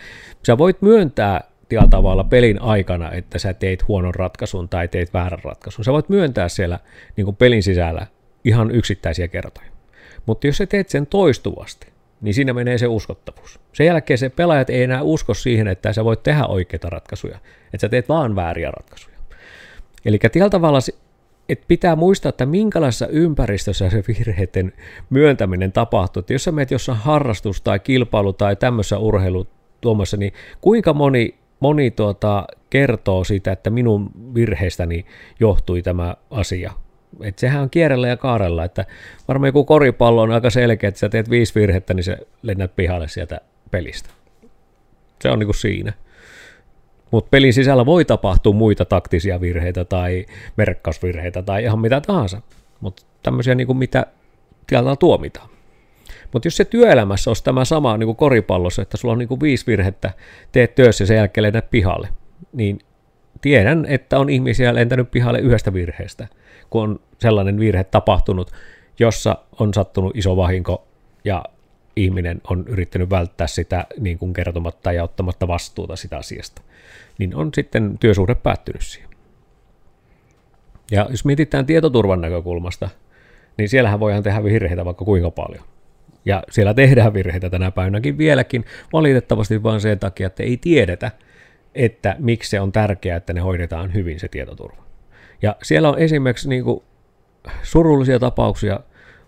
sä 0.47 0.59
voit 0.59 0.83
myöntää 0.83 1.45
tietyllä 1.69 1.91
tavalla 1.91 2.25
pelin 2.25 2.63
aikana, 2.63 3.13
että 3.13 3.39
sä 3.39 3.55
teit 3.55 3.89
huonon 3.89 4.15
ratkaisun 4.15 4.69
tai 4.69 4.89
teit 4.89 5.15
väärän 5.15 5.45
ratkaisun. 5.45 5.85
Sä 5.85 5.93
voit 5.93 6.09
myöntää 6.09 6.49
siellä 6.49 6.79
niin 7.17 7.25
kuin 7.25 7.37
pelin 7.37 7.63
sisällä 7.63 8.07
ihan 8.45 8.71
yksittäisiä 8.71 9.29
kertoja. 9.29 9.71
Mutta 10.27 10.47
jos 10.47 10.57
sä 10.57 10.67
teet 10.67 10.89
sen 10.89 11.07
toistuvasti, 11.07 11.87
niin 12.21 12.35
siinä 12.35 12.53
menee 12.53 12.79
se 12.79 12.87
uskottavuus. 12.87 13.61
Sen 13.73 13.87
jälkeen 13.87 14.19
se 14.19 14.29
pelaajat 14.29 14.71
ei 14.71 14.83
enää 14.83 15.03
usko 15.03 15.35
siihen, 15.35 15.69
että 15.69 15.93
sä 15.93 16.05
voit 16.05 16.23
tehdä 16.23 16.47
oikeita 16.47 16.91
ratkaisuja, 16.91 17.39
että 17.65 17.79
sä 17.81 17.89
teet 17.89 18.09
vaan 18.09 18.37
vääriä 18.37 18.71
ratkaisuja. 18.71 19.17
Eli 20.05 20.19
tietyllä 20.19 20.51
tavalla 20.51 20.79
et 21.52 21.64
pitää 21.68 21.97
muistaa, 21.97 22.28
että 22.28 22.47
minkälaisessa 22.47 23.06
ympäristössä 23.06 23.90
se 23.90 24.04
virheiden 24.09 24.73
myöntäminen 25.11 25.73
tapahtuu. 25.73 26.21
Että 26.21 26.32
jos 26.32 26.44
sä 26.44 26.52
meet 26.52 26.71
jossain 26.71 26.99
harrastus 26.99 27.61
tai 27.61 27.78
kilpailu 27.78 28.32
tai 28.32 28.56
tämmöisessä 28.56 28.99
urheilu 28.99 29.47
tuomassa, 29.80 30.16
niin 30.16 30.32
kuinka 30.61 30.92
moni, 30.92 31.35
moni 31.61 31.90
tuota, 31.90 32.47
kertoo 32.71 33.25
siitä, 33.25 33.52
että 33.52 33.71
minun 33.71 34.11
virheestäni 34.35 35.06
johtui 35.40 35.82
tämä 35.82 36.14
asia. 36.30 36.73
Et 37.23 37.38
sehän 37.38 37.62
on 37.62 37.71
kierrellä 37.71 38.09
ja 38.09 38.16
kaarella, 38.16 38.64
että 38.64 38.85
varmaan 39.28 39.49
joku 39.49 39.64
koripallo 39.64 40.23
on 40.23 40.30
aika 40.30 40.50
selkeä, 40.50 40.88
että 40.88 41.00
sä 41.00 41.09
teet 41.09 41.30
viisi 41.30 41.54
virhettä, 41.54 41.94
niin 41.94 42.04
sä 42.04 42.16
lennät 42.42 42.76
pihalle 42.76 43.09
sieltä 43.09 43.40
pelistä. 43.71 44.11
Se 45.21 45.30
on 45.30 45.38
niin 45.38 45.47
kuin 45.47 45.54
siinä. 45.54 45.92
Mutta 47.12 47.28
pelin 47.31 47.52
sisällä 47.52 47.87
voi 47.87 48.04
tapahtua 48.04 48.52
muita 48.52 48.85
taktisia 48.85 49.40
virheitä 49.40 49.85
tai 49.85 50.26
merkkausvirheitä 50.57 51.42
tai 51.42 51.64
ihan 51.64 51.78
mitä 51.78 52.00
tahansa. 52.00 52.40
Mutta 52.81 53.02
tämmöisiä, 53.23 53.54
niin 53.54 53.66
kuin 53.66 53.76
mitä 53.76 54.07
tieltä 54.66 54.97
tuomitaan. 54.97 55.49
Mutta 56.33 56.47
jos 56.47 56.57
se 56.57 56.64
työelämässä 56.64 57.31
olisi 57.31 57.45
tämä 57.45 57.64
sama 57.64 57.97
niin 57.97 58.07
kuin 58.07 58.16
koripallossa, 58.16 58.83
että 58.83 58.97
sulla 58.97 59.12
on 59.12 59.19
niin 59.19 59.28
kuin 59.28 59.40
viisi 59.40 59.66
virhettä, 59.66 60.12
teet 60.52 60.75
työssä 60.75 61.02
ja 61.02 61.07
sen 61.07 61.16
jälkeen 61.16 61.42
lennät 61.42 61.71
pihalle, 61.71 62.09
niin 62.52 62.78
tiedän, 63.40 63.87
että 63.88 64.19
on 64.19 64.31
ihmisiä 64.31 64.75
lentänyt 64.75 65.11
pihalle 65.11 65.38
yhdestä 65.38 65.73
virheestä, 65.73 66.28
kun 66.71 66.83
on 66.83 67.00
sellainen 67.19 67.61
virhe 67.61 67.85
tapahtunut, 67.85 68.50
jossa 68.99 69.37
on 69.61 69.75
sattunut 69.75 70.16
iso 70.16 70.37
vahinko 70.37 70.87
ja 71.25 71.45
ihminen 71.97 72.41
on 72.51 72.65
yrittänyt 72.69 73.11
välttää 73.11 73.47
sitä 73.47 73.87
niin 74.01 74.19
kuin 74.19 74.33
kertomatta 74.33 74.93
ja 74.93 75.05
ottamatta 75.05 75.49
vastuuta 75.49 75.97
sitä 75.97 76.17
asiasta 76.17 76.63
niin 77.19 77.37
on 77.37 77.51
sitten 77.55 77.99
työsuhde 78.01 78.35
päättynyt 78.35 78.83
siihen. 78.83 79.11
Ja 80.91 81.07
jos 81.11 81.25
mietitään 81.25 81.67
tietoturvan 81.67 82.21
näkökulmasta, 82.21 82.89
niin 83.59 83.69
siellähän 83.69 84.01
voidaan 84.01 84.23
tehdä 84.23 84.45
virheitä 84.45 84.85
vaikka 84.85 85.05
kuinka 85.05 85.31
paljon. 85.31 85.65
Ja 86.25 86.43
siellä 86.51 86.75
tehdään 86.75 87.15
virheitä 87.15 87.51
tänä 87.51 87.71
päivänäkin 87.71 88.19
vieläkin, 88.19 88.65
valitettavasti 88.93 89.63
vain 89.63 89.81
sen 89.81 89.99
takia, 89.99 90.27
että 90.27 90.43
ei 90.43 90.57
tiedetä, 90.57 91.11
että 91.75 92.17
miksi 92.19 92.51
se 92.51 92.61
on 92.61 92.73
tärkeää, 92.73 93.17
että 93.17 93.33
ne 93.33 93.41
hoidetaan 93.41 93.95
hyvin 93.95 94.21
se 94.21 94.29
tietoturva. 94.29 94.83
Ja 95.43 95.57
siellä 95.63 95.89
on 95.89 95.99
esimerkiksi 95.99 96.49
niin 96.49 96.65
kuin 96.65 96.83
surullisia 97.63 98.19
tapauksia 98.19 98.81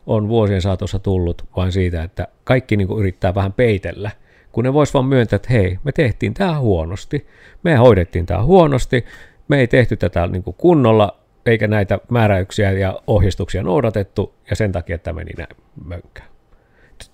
on 0.06 0.28
vuosien 0.28 0.62
saatossa 0.62 0.98
tullut 0.98 1.44
vain 1.56 1.72
siitä, 1.72 2.02
että 2.02 2.28
kaikki 2.44 2.76
niin 2.76 2.88
kuin 2.88 3.00
yrittää 3.00 3.34
vähän 3.34 3.52
peitellä– 3.52 4.10
kun 4.54 4.64
ne 4.64 4.72
vois 4.72 4.94
vaan 4.94 5.06
myöntää, 5.06 5.36
että 5.36 5.52
hei, 5.52 5.78
me 5.84 5.92
tehtiin 5.92 6.34
tämä 6.34 6.58
huonosti, 6.58 7.26
me 7.62 7.76
hoidettiin 7.76 8.26
tämä 8.26 8.42
huonosti, 8.42 9.04
me 9.48 9.60
ei 9.60 9.66
tehty 9.66 9.96
tätä 9.96 10.26
niin 10.26 10.42
kuin 10.42 10.56
kunnolla, 10.58 11.18
eikä 11.46 11.68
näitä 11.68 11.98
määräyksiä 12.08 12.72
ja 12.72 13.00
ohjeistuksia 13.06 13.62
noudatettu, 13.62 14.34
ja 14.50 14.56
sen 14.56 14.72
takia 14.72 14.98
tämä 14.98 15.16
meni 15.16 15.30
näin 15.38 15.56
mönkkään. 15.84 16.28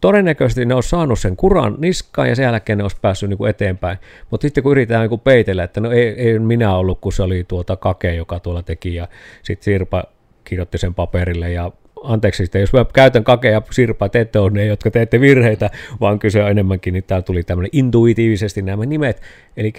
Todennäköisesti 0.01 0.65
ne 0.65 0.75
olisi 0.75 0.89
saanut 0.89 1.19
sen 1.19 1.37
kuran 1.37 1.77
niskaan 1.79 2.29
ja 2.29 2.37
sen 2.37 2.43
jälkeen 2.43 2.79
ne 2.79 2.85
olisi 2.85 2.97
päässyt 3.03 3.29
niin 3.29 3.39
kuin 3.39 3.51
eteenpäin. 3.51 3.99
Mutta 4.31 4.43
sitten 4.45 4.63
kun 4.63 4.73
yritetään 4.73 5.01
niin 5.01 5.09
kuin 5.09 5.21
peitellä, 5.21 5.65
että 5.65 5.81
no 5.81 5.91
ei, 5.91 6.09
ei 6.09 6.39
minä 6.39 6.77
ollut, 6.77 7.01
kun 7.01 7.13
se 7.13 7.23
oli 7.23 7.45
tuota 7.49 7.77
kake, 7.77 8.15
joka 8.15 8.41
tuolla 8.41 8.63
teki 8.63 8.95
ja 8.95 9.09
sitten 9.43 9.65
Sirpa 9.65 10.05
kirjoitti 10.45 10.79
sen 10.79 10.95
paperille 10.95 11.53
ja 11.53 11.73
anteeksi, 12.05 12.43
että 12.43 12.59
jos 12.59 12.73
mä 12.73 12.85
käytän 12.93 13.25
kakea 13.25 13.51
ja 13.51 13.63
sirpaa, 13.71 14.09
te 14.09 14.21
ette 14.21 14.39
ole 14.39 14.51
ne, 14.51 14.67
jotka 14.67 14.91
teette 14.91 15.21
virheitä, 15.21 15.71
vaan 16.01 16.19
kyse 16.19 16.43
on 16.43 16.51
enemmänkin, 16.51 16.95
niin 16.95 17.05
täällä 17.05 17.23
tuli 17.23 17.43
tämmöinen 17.43 17.71
intuitiivisesti 17.73 18.63
nämä 18.63 18.87
nimet, 18.87 19.23
eli 19.57 19.73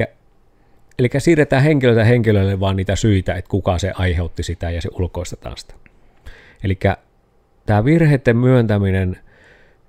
Eli 1.00 1.10
siirretään 1.18 1.64
henkilöltä 1.64 2.04
henkilölle 2.04 2.60
vaan 2.60 2.76
niitä 2.76 2.96
syitä, 2.96 3.36
että 3.36 3.50
kuka 3.50 3.78
se 3.78 3.92
aiheutti 3.96 4.44
sitä 4.44 4.72
ja 4.72 4.82
se 4.82 4.90
ulkoistetaan 5.00 5.58
sitä. 5.58 5.74
Eli 6.64 6.80
tämä 7.66 7.86
virheiden 7.86 8.38
myöntäminen, 8.38 9.18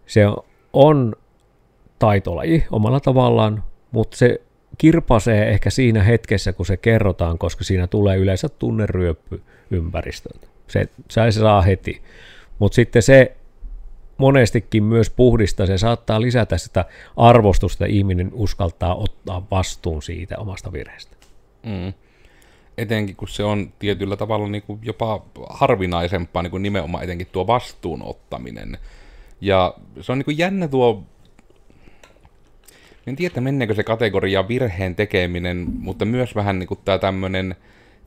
se 0.07 0.23
on 0.73 1.15
taitolaji 1.99 2.65
omalla 2.71 3.01
tavallaan, 3.01 3.65
mutta 3.91 4.17
se 4.17 4.41
kirpasee 4.79 5.49
ehkä 5.49 5.71
siinä 5.71 6.03
hetkessä, 6.03 6.53
kun 6.53 6.67
se 6.67 6.77
kerrotaan, 6.77 7.39
koska 7.39 7.65
siinä 7.65 7.87
tulee 7.87 8.17
yleensä 8.17 8.49
tunneryöppy 8.49 9.43
ympäristöltä. 9.71 10.52
Se, 10.73 10.87
se 11.09 11.33
saa 11.33 11.63
heti. 11.63 12.03
Mutta 12.59 12.77
sitten 12.77 13.03
se 13.03 13.37
monestikin 14.19 14.85
myös 14.85 15.11
puhdistaa, 15.11 15.67
se 15.67 15.79
saattaa 15.79 16.21
lisätä 16.21 16.59
sitä 16.59 16.85
arvostusta, 17.17 17.85
että 17.85 17.95
ihminen 17.95 18.31
uskaltaa 18.33 18.95
ottaa 18.95 19.47
vastuun 19.51 20.03
siitä 20.03 20.39
omasta 20.39 20.73
virheestä. 20.73 21.17
Mm. 21.63 21.93
Etenkin 22.79 23.17
kun 23.17 23.29
se 23.29 23.45
on 23.45 23.73
tietyllä 23.79 24.17
tavalla 24.17 24.49
niin 24.49 24.63
kuin 24.63 24.79
jopa 24.83 25.25
harvinaisempaa 25.51 26.43
niin 26.43 26.51
kuin 26.51 26.63
nimenomaan 26.63 27.05
etenkin 27.05 27.27
tuo 27.33 27.47
vastuun 27.47 28.03
ottaminen. 28.03 28.79
Ja 29.41 29.75
se 30.01 30.13
on 30.13 30.19
niin 30.19 30.25
kuin 30.25 30.39
jännä 30.39 30.69
tuo 30.69 31.03
en 33.07 33.17
tiedä, 33.17 33.41
menneekö 33.41 33.75
se 33.75 33.83
kategoria 33.83 34.49
virheen 34.49 34.95
tekeminen, 34.95 35.67
mutta 35.79 36.05
myös 36.05 36.35
vähän 36.35 36.59
niin 36.59 36.67
kuin 36.67 36.81
tämä 36.85 36.99
tämmöinen 36.99 37.57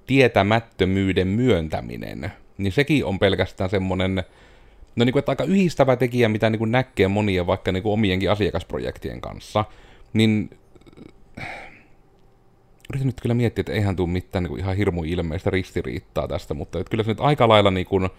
tietämättömyyden 0.08 1.28
myöntäminen 1.28 2.32
niin 2.58 2.74
sekin 2.74 3.06
on 3.06 3.20
pelkästään 3.20 3.70
semmoinen, 3.70 4.24
no 4.96 5.06
niin 5.06 5.14
kuin, 5.14 5.20
että 5.20 5.32
aika 5.32 5.44
yhdistävä 5.44 5.96
tekijä, 5.96 6.30
mitä 6.30 6.50
niin 6.50 6.60
kuin 6.60 6.72
näkee 6.72 7.08
monia 7.08 7.48
vaikka 7.48 7.72
niin 7.72 7.84
kuin 7.84 7.94
omienkin 7.94 8.32
asiakasprojektien 8.32 9.22
kanssa, 9.22 9.66
niin 10.14 10.50
yritän 12.90 13.08
nyt 13.08 13.22
kyllä 13.22 13.36
miettiä, 13.36 13.62
että 13.62 13.74
eihän 13.74 13.96
tule 13.96 14.10
mitään 14.10 14.44
niin 14.44 14.50
kuin 14.50 14.60
ihan 14.60 14.78
hirmu 14.78 15.04
ilmeistä 15.04 15.50
ristiriittaa 15.50 16.28
tästä, 16.28 16.54
mutta 16.54 16.80
että 16.80 16.92
kyllä 16.92 17.04
se 17.04 17.12
nyt 17.12 17.20
aika 17.20 17.48
lailla 17.48 17.72
niin 17.72 17.86
kuin 17.86 18.10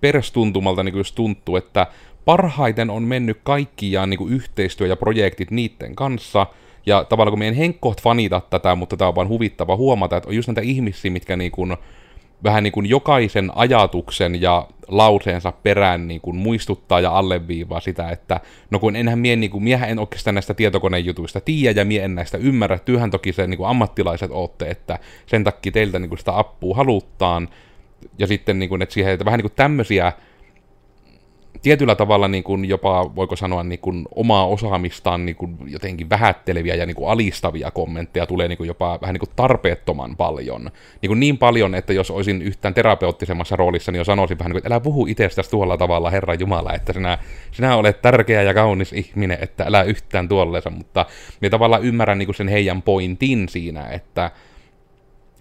perstuntumalta 0.00 0.82
niin 0.82 0.92
kuin 0.92 1.00
just 1.00 1.14
tuntuu, 1.14 1.56
että 1.56 1.86
parhaiten 2.24 2.90
on 2.90 3.02
mennyt 3.02 3.40
kaikkiaan 3.42 4.10
niin 4.10 4.18
kuin 4.18 4.32
yhteistyö 4.32 4.86
ja 4.86 4.96
projektit 4.96 5.50
niiden 5.50 5.94
kanssa, 5.94 6.46
ja 6.86 7.04
tavallaan 7.04 7.32
kun 7.32 7.38
meidän 7.38 7.54
henkkoht 7.54 8.02
fanita 8.02 8.40
tätä, 8.50 8.74
mutta 8.74 8.96
tämä 8.96 9.08
on 9.08 9.14
vaan 9.14 9.28
huvittava 9.28 9.76
huomata, 9.76 10.16
että 10.16 10.28
on 10.28 10.36
just 10.36 10.48
näitä 10.48 10.60
ihmisiä, 10.60 11.10
mitkä 11.10 11.36
niin 11.36 11.52
kuin 11.52 11.76
vähän 12.44 12.62
niin 12.62 12.72
kuin 12.72 12.88
jokaisen 12.88 13.50
ajatuksen 13.54 14.42
ja 14.42 14.68
lauseensa 14.88 15.52
perään 15.52 16.08
niin 16.08 16.20
kuin 16.20 16.36
muistuttaa 16.36 17.00
ja 17.00 17.10
alleviivaa 17.10 17.80
sitä, 17.80 18.08
että 18.08 18.40
no 18.70 18.78
kun 18.78 18.96
enhän 18.96 19.18
mie, 19.18 19.36
niin 19.36 19.50
kuin, 19.50 19.64
miehän 19.64 19.90
en 19.90 19.98
oikeastaan 19.98 20.34
näistä 20.34 20.54
tietokonejutuista 20.54 21.40
tiedä 21.40 21.80
ja 21.80 21.84
mie 21.84 22.04
en 22.04 22.14
näistä 22.14 22.38
ymmärrä, 22.38 22.78
työhän 22.78 23.10
toki 23.10 23.32
se 23.32 23.46
niin 23.46 23.58
kuin 23.58 23.68
ammattilaiset 23.68 24.30
ootte, 24.30 24.70
että 24.70 24.98
sen 25.26 25.44
takia 25.44 25.72
teiltä 25.72 25.98
niin 25.98 26.08
kuin 26.08 26.18
sitä 26.18 26.38
appua 26.38 26.76
haluttaan, 26.76 27.48
ja 28.18 28.26
sitten 28.26 28.58
niin 28.58 28.68
kuin, 28.68 28.82
että 28.82 28.92
siihen 28.92 29.12
että 29.12 29.24
vähän 29.24 29.38
niin 29.38 29.50
kuin 29.50 29.56
tämmöisiä 29.56 30.12
tietyllä 31.62 31.94
tavalla 31.94 32.28
niin 32.28 32.44
kuin 32.44 32.64
jopa, 32.64 33.16
voiko 33.16 33.36
sanoa, 33.36 33.62
niin 33.62 33.78
kuin 33.78 34.06
omaa 34.14 34.46
osaamistaan 34.46 35.26
niin 35.26 35.36
kuin 35.36 35.56
jotenkin 35.66 36.10
vähätteleviä 36.10 36.74
ja 36.74 36.86
niin 36.86 36.94
kuin 36.94 37.10
alistavia 37.10 37.70
kommentteja 37.70 38.26
tulee 38.26 38.48
niin 38.48 38.56
kuin 38.56 38.68
jopa 38.68 38.98
vähän 39.00 39.12
niin 39.12 39.20
kuin 39.20 39.30
tarpeettoman 39.36 40.16
paljon. 40.16 40.70
Niin, 41.02 41.08
kuin 41.08 41.20
niin 41.20 41.38
paljon, 41.38 41.74
että 41.74 41.92
jos 41.92 42.10
olisin 42.10 42.42
yhtään 42.42 42.74
terapeuttisemmassa 42.74 43.56
roolissa, 43.56 43.92
niin 43.92 43.98
jo 43.98 44.04
sanoisin 44.04 44.38
vähän 44.38 44.50
niin 44.50 44.54
kuin, 44.54 44.58
että 44.58 44.74
älä 44.74 44.80
puhu 44.80 45.06
itsestäsi 45.06 45.50
tuolla 45.50 45.76
tavalla, 45.76 46.10
Herra 46.10 46.34
Jumala, 46.34 46.72
että 46.72 46.92
sinä, 46.92 47.18
sinä 47.52 47.76
olet 47.76 48.02
tärkeä 48.02 48.42
ja 48.42 48.54
kaunis 48.54 48.92
ihminen, 48.92 49.38
että 49.40 49.64
älä 49.64 49.82
yhtään 49.82 50.28
tuolleensa, 50.28 50.70
mutta 50.70 51.06
minä 51.40 51.50
tavallaan 51.50 51.84
ymmärrän 51.84 52.18
niin 52.18 52.26
kuin 52.26 52.36
sen 52.36 52.48
heidän 52.48 52.82
pointin 52.82 53.48
siinä, 53.48 53.86
että 53.86 54.30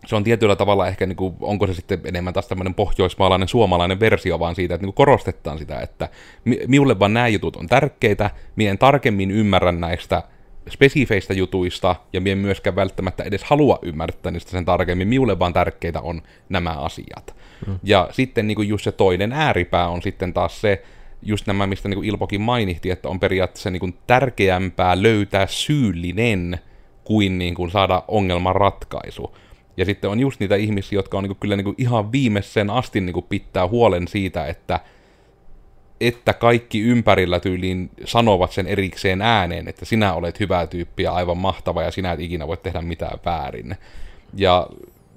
se 0.10 0.16
on 0.16 0.24
tietyllä 0.24 0.56
tavalla 0.56 0.88
ehkä, 0.88 1.06
niin 1.06 1.16
kuin, 1.16 1.36
onko 1.42 1.68
se 1.68 1.74
sitten 1.74 2.00
enemmän 2.06 2.34
taas 2.34 2.48
tämmöinen 2.48 2.74
pohjoismaalainen, 2.74 3.48
suomalainen 3.48 4.00
versio 4.00 4.40
vaan 4.40 4.56
siitä, 4.56 4.76
että 4.76 4.86
niin 4.86 4.94
kuin 4.94 5.06
korostetaan 5.06 5.58
sitä, 5.58 5.80
että 5.80 6.10
mi- 6.46 6.60
minulle 6.68 7.00
vaan 7.00 7.14
nämä 7.14 7.28
jutut 7.28 7.56
on 7.56 7.68
tärkeitä, 7.68 8.30
mien 8.56 8.78
tarkemmin 8.78 9.32
ymmärrän 9.32 9.80
näistä 9.80 10.24
spesifeistä 10.70 11.34
jutuista, 11.34 11.96
ja 12.14 12.22
mien 12.22 12.38
myöskään 12.38 12.76
välttämättä 12.76 13.24
edes 13.24 13.44
halua 13.44 13.80
ymmärtää 13.82 14.32
niistä 14.32 14.52
sen 14.52 14.66
tarkemmin, 14.66 15.08
minulle 15.08 15.40
vaan 15.40 15.54
tärkeitä 15.54 16.02
on 16.02 16.22
nämä 16.50 16.72
asiat. 16.72 17.36
Hmm. 17.66 17.80
Ja 17.84 18.10
sitten 18.12 18.48
niin 18.48 18.56
kuin 18.56 18.68
just 18.68 18.84
se 18.84 18.92
toinen 18.92 19.32
ääripää 19.32 19.90
on 19.90 20.02
sitten 20.02 20.34
taas 20.34 20.62
se, 20.62 20.84
just 21.22 21.48
nämä, 21.48 21.68
mistä 21.68 21.90
niin 21.90 21.98
kuin 21.98 22.08
Ilpokin 22.08 22.42
mainitsi, 22.42 22.92
että 22.92 23.10
on 23.10 23.20
periaatteessa 23.20 23.70
niin 23.70 23.80
kuin 23.80 23.98
tärkeämpää 24.08 25.02
löytää 25.02 25.48
syyllinen 25.48 26.60
kuin, 27.04 27.38
niin 27.38 27.56
kuin 27.56 27.72
saada 27.72 28.04
ongelman 28.08 28.56
ratkaisu. 28.56 29.36
Ja 29.80 29.86
sitten 29.86 30.10
on 30.10 30.20
just 30.20 30.40
niitä 30.40 30.56
ihmisiä, 30.56 30.98
jotka 31.00 31.18
on 31.18 31.24
niinku 31.24 31.38
kyllä 31.40 31.56
niinku 31.56 31.76
ihan 31.78 32.12
viimeisen 32.12 32.70
asti 32.70 33.02
niinku 33.02 33.22
pitää 33.22 33.68
huolen 33.68 34.08
siitä, 34.08 34.48
että, 34.48 34.80
että 36.02 36.34
kaikki 36.34 36.82
ympärillä 36.82 37.40
tyyliin 37.40 37.90
sanovat 38.06 38.52
sen 38.52 38.68
erikseen 38.68 39.22
ääneen, 39.22 39.68
että 39.68 39.86
sinä 39.86 40.14
olet 40.14 40.40
hyvä 40.40 40.68
tyyppi 40.68 41.04
ja 41.04 41.14
aivan 41.14 41.38
mahtava 41.38 41.84
ja 41.84 41.92
sinä 41.92 42.12
et 42.12 42.20
ikinä 42.20 42.48
voi 42.48 42.58
tehdä 42.58 42.82
mitään 42.82 43.20
väärin. 43.26 43.76
Ja 44.34 44.68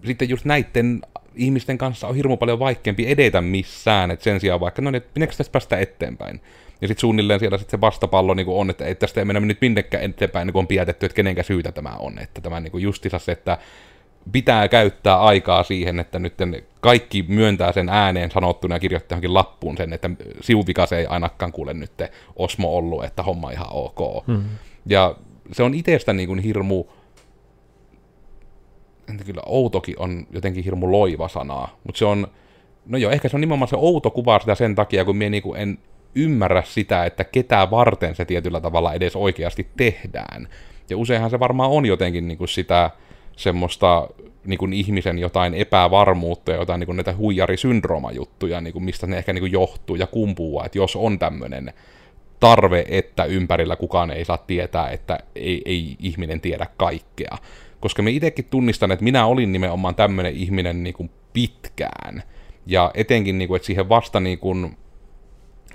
sitten 0.07 0.29
just 0.29 0.45
näiden 0.45 1.03
ihmisten 1.35 1.79
kanssa 1.79 2.09
on 2.09 2.15
hirmu 2.15 2.37
paljon 2.37 2.59
vaikeampi 2.59 3.11
edetä 3.11 3.41
missään, 3.41 4.11
että 4.11 4.25
sen 4.25 4.41
sijaan 4.41 4.61
vaikka, 4.61 4.83
no 4.83 4.91
niin, 4.91 5.03
pitääkö 5.15 5.35
tästä 5.37 5.53
päästä 5.53 5.79
eteenpäin? 5.79 6.41
Ja 6.81 6.89
sitten 6.89 7.01
suunnilleen 7.01 7.41
siellä 7.41 7.59
sit 7.59 7.71
se 7.71 7.81
vastapallo 7.81 8.35
niin 8.35 8.47
on, 8.49 8.71
että 8.71 8.85
ei 8.85 8.95
tästä 8.95 9.21
ei 9.21 9.25
mennä 9.25 9.41
nyt 9.41 9.61
minnekään 9.61 10.05
eteenpäin, 10.05 10.47
niin 10.47 10.53
kun 10.53 10.61
on 10.61 10.67
pidätetty, 10.67 11.07
että 11.07 11.17
kenenkä 11.17 11.43
syytä 11.43 11.73
tämä 11.73 11.97
on. 11.99 12.19
Että 12.19 12.41
tämä 12.41 12.61
niin 12.61 12.83
justissa 12.83 13.19
se, 13.19 13.33
että 13.33 13.59
pitää 14.33 14.69
käyttää 14.69 15.21
aikaa 15.21 15.63
siihen, 15.63 16.01
että 16.01 16.19
nyt 16.19 16.35
kaikki 16.81 17.25
myöntää 17.29 17.73
sen 17.73 17.89
ääneen 17.89 18.31
sanottuna 18.31 18.75
ja 18.75 18.79
kirjoittaa 18.79 19.15
johonkin 19.15 19.35
lappuun 19.35 19.77
sen, 19.77 19.93
että 19.93 20.11
siuvikas 20.41 20.93
ei 20.93 21.07
ainakaan 21.07 21.53
kuule 21.53 21.75
nyt 21.75 21.93
Osmo 22.37 22.77
ollut, 22.77 23.05
että 23.05 23.23
homma 23.23 23.51
ihan 23.51 23.69
ok. 23.71 24.27
Hmm. 24.27 24.45
Ja 24.87 25.15
se 25.53 25.63
on 25.63 25.75
itsestä 25.75 26.13
niin 26.13 26.27
kuin 26.27 26.39
hirmu, 26.39 26.85
entä 29.09 29.25
kyllä 29.25 29.43
outokin 29.47 29.99
on 29.99 30.27
jotenkin 30.31 30.65
hirmu 30.65 30.93
loiva 30.93 31.29
sanaa, 31.29 31.77
mutta 31.85 31.99
se 31.99 32.05
on, 32.05 32.27
no 32.87 32.99
joo, 32.99 33.13
ehkä 33.13 33.29
se 33.29 33.37
on 33.37 33.41
nimenomaan 33.41 33.69
se 33.69 33.77
outo 33.77 34.11
kuva 34.11 34.39
sitä 34.39 34.55
sen 34.55 34.75
takia, 34.75 35.05
kun 35.05 35.17
minä 35.17 35.31
niin 35.31 35.43
kuin 35.43 35.61
en 35.61 35.79
ymmärrä 36.15 36.63
sitä, 36.67 37.05
että 37.05 37.25
ketä 37.25 37.69
varten 37.71 38.15
se 38.15 38.25
tietyllä 38.25 38.61
tavalla 38.61 38.93
edes 38.93 39.17
oikeasti 39.17 39.67
tehdään. 39.77 40.49
Ja 40.91 40.97
useinhan 40.97 41.31
se 41.31 41.41
varmaan 41.41 41.71
on 41.71 41.87
jotenkin 41.87 42.29
niin 42.29 42.39
kuin 42.39 42.49
sitä, 42.49 42.91
semmoista 43.37 44.09
niin 44.45 44.59
kuin 44.59 44.73
ihmisen 44.73 45.19
jotain 45.19 45.55
epävarmuutta 45.55 46.53
ja 46.53 46.59
jotain 46.59 46.81
niin 46.81 46.87
kuin 46.87 46.97
näitä 46.97 47.17
huijarisyndroomajuttuja, 47.17 48.61
niin 48.61 48.73
kuin 48.73 48.85
mistä 48.85 49.07
ne 49.07 49.19
ehkä 49.19 49.33
niin 49.33 49.43
kuin 49.43 49.53
johtuu 49.53 49.97
ja 49.97 50.07
kumpuu, 50.07 50.63
että 50.63 50.79
jos 50.79 50.97
on 50.97 51.19
tämmöinen 51.19 51.73
tarve, 52.41 52.85
että 52.89 53.25
ympärillä 53.25 53.77
kukaan 53.77 54.11
ei 54.11 54.25
saa 54.25 54.39
tietää, 54.39 54.91
että 54.91 55.19
ei, 55.35 55.63
ei 55.65 55.97
ihminen 55.99 56.41
tiedä 56.41 56.67
kaikkea. 56.77 57.39
Koska 57.81 58.03
me 58.03 58.11
itsekin 58.11 58.45
tunnistan, 58.51 58.93
että 58.93 59.05
minä 59.05 59.27
olin 59.27 59.53
nimenomaan 59.53 59.95
tämmöinen 59.95 60.37
ihminen 60.37 60.83
niin 60.83 60.95
kuin 60.95 61.11
pitkään. 61.33 62.23
Ja 62.67 62.91
etenkin, 62.95 63.39
niin 63.39 63.49
kuin, 63.49 63.57
että 63.57 63.67
siihen 63.67 63.89
vasta 63.89 64.21
niin 64.21 64.39
kuin 64.39 64.77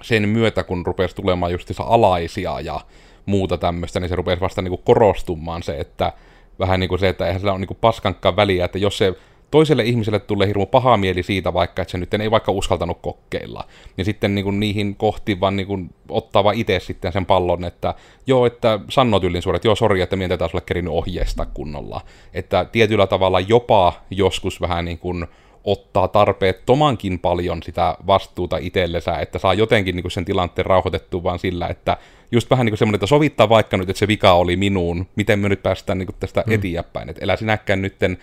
sen 0.02 0.30
myötä, 0.30 0.64
kun 0.64 0.86
rupesi 0.86 1.16
tulemaan 1.16 1.52
justissa 1.52 1.84
alaisia 1.84 2.60
ja 2.60 2.82
muuta 3.26 3.58
tämmöistä, 3.58 4.00
niin 4.00 4.10
se 4.10 4.16
rupesi 4.16 4.42
vasta 4.42 4.62
niin 4.62 4.70
kuin 4.70 4.82
korostumaan 4.86 5.64
se, 5.64 5.80
että 5.80 6.14
vähän 6.60 6.80
niin 6.80 6.90
kuin 6.90 7.00
se, 7.00 7.10
että 7.10 7.26
eihän 7.26 7.40
sillä 7.40 7.52
ole 7.52 7.60
niin 7.60 7.78
kuin 7.82 8.36
väliä, 8.36 8.66
että 8.66 8.78
jos 8.78 8.98
se 8.98 9.14
toiselle 9.52 9.84
ihmiselle 9.84 10.20
tulee 10.20 10.48
hirmu 10.48 10.66
paha 10.66 10.98
mieli 10.98 11.24
siitä 11.24 11.54
vaikka, 11.54 11.82
että 11.82 11.92
se 11.92 11.98
nyt 11.98 12.14
ei 12.14 12.32
vaikka 12.32 12.52
uskaltanut 12.52 12.98
kokeilla, 13.02 13.64
niin 13.98 14.06
sitten 14.06 14.36
niin 14.36 14.46
kuin 14.46 14.60
niihin 14.60 14.96
kohti 14.96 15.40
vaan 15.40 15.56
niin 15.56 15.68
kuin 15.68 15.90
ottaa 16.10 16.44
vaan 16.44 16.56
itse 16.56 16.80
sitten 16.80 17.14
sen 17.14 17.26
pallon, 17.26 17.66
että 17.66 17.94
joo, 18.28 18.46
että 18.46 18.80
sanot 18.90 19.24
yllin 19.24 19.42
suorat, 19.42 19.66
joo, 19.66 19.76
sori, 19.76 20.02
että 20.02 20.18
tätä 20.30 20.48
sulle 20.48 20.64
kerinyt 20.66 20.94
ohjeesta 20.94 21.46
kunnolla. 21.46 22.02
Että 22.34 22.66
tietyllä 22.66 23.08
tavalla 23.08 23.40
jopa 23.40 23.94
joskus 24.12 24.62
vähän 24.62 24.86
niin 24.86 24.98
kuin 24.98 25.28
ottaa 25.64 26.08
tarpeettomankin 26.08 27.20
paljon 27.20 27.64
sitä 27.64 27.98
vastuuta 28.08 28.58
itsellensä, 28.58 29.20
että 29.20 29.40
saa 29.40 29.54
jotenkin 29.54 29.96
niin 29.96 30.04
kuin 30.04 30.12
sen 30.12 30.26
tilanteen 30.26 30.66
rauhoitettua 30.66 31.24
vaan 31.24 31.40
sillä, 31.40 31.68
että 31.68 31.98
just 32.32 32.50
vähän 32.50 32.66
niin 32.66 32.72
kuin 32.72 32.78
semmoinen, 32.78 32.96
että 32.96 33.08
sovittaa 33.08 33.50
vaikka 33.50 33.78
nyt, 33.78 33.90
että 33.90 34.00
se 34.00 34.08
vika 34.08 34.34
oli 34.34 34.56
minuun, 34.56 35.08
miten 35.16 35.40
me 35.40 35.50
nyt 35.50 35.64
päästään 35.64 35.98
niin 35.98 36.08
kuin 36.08 36.16
tästä 36.20 36.44
mm. 36.48 36.54
eteenpäin, 36.54 37.10
että 37.10 37.24
elä 37.24 37.36
sinäkään 37.36 37.82
nytten 37.82 38.18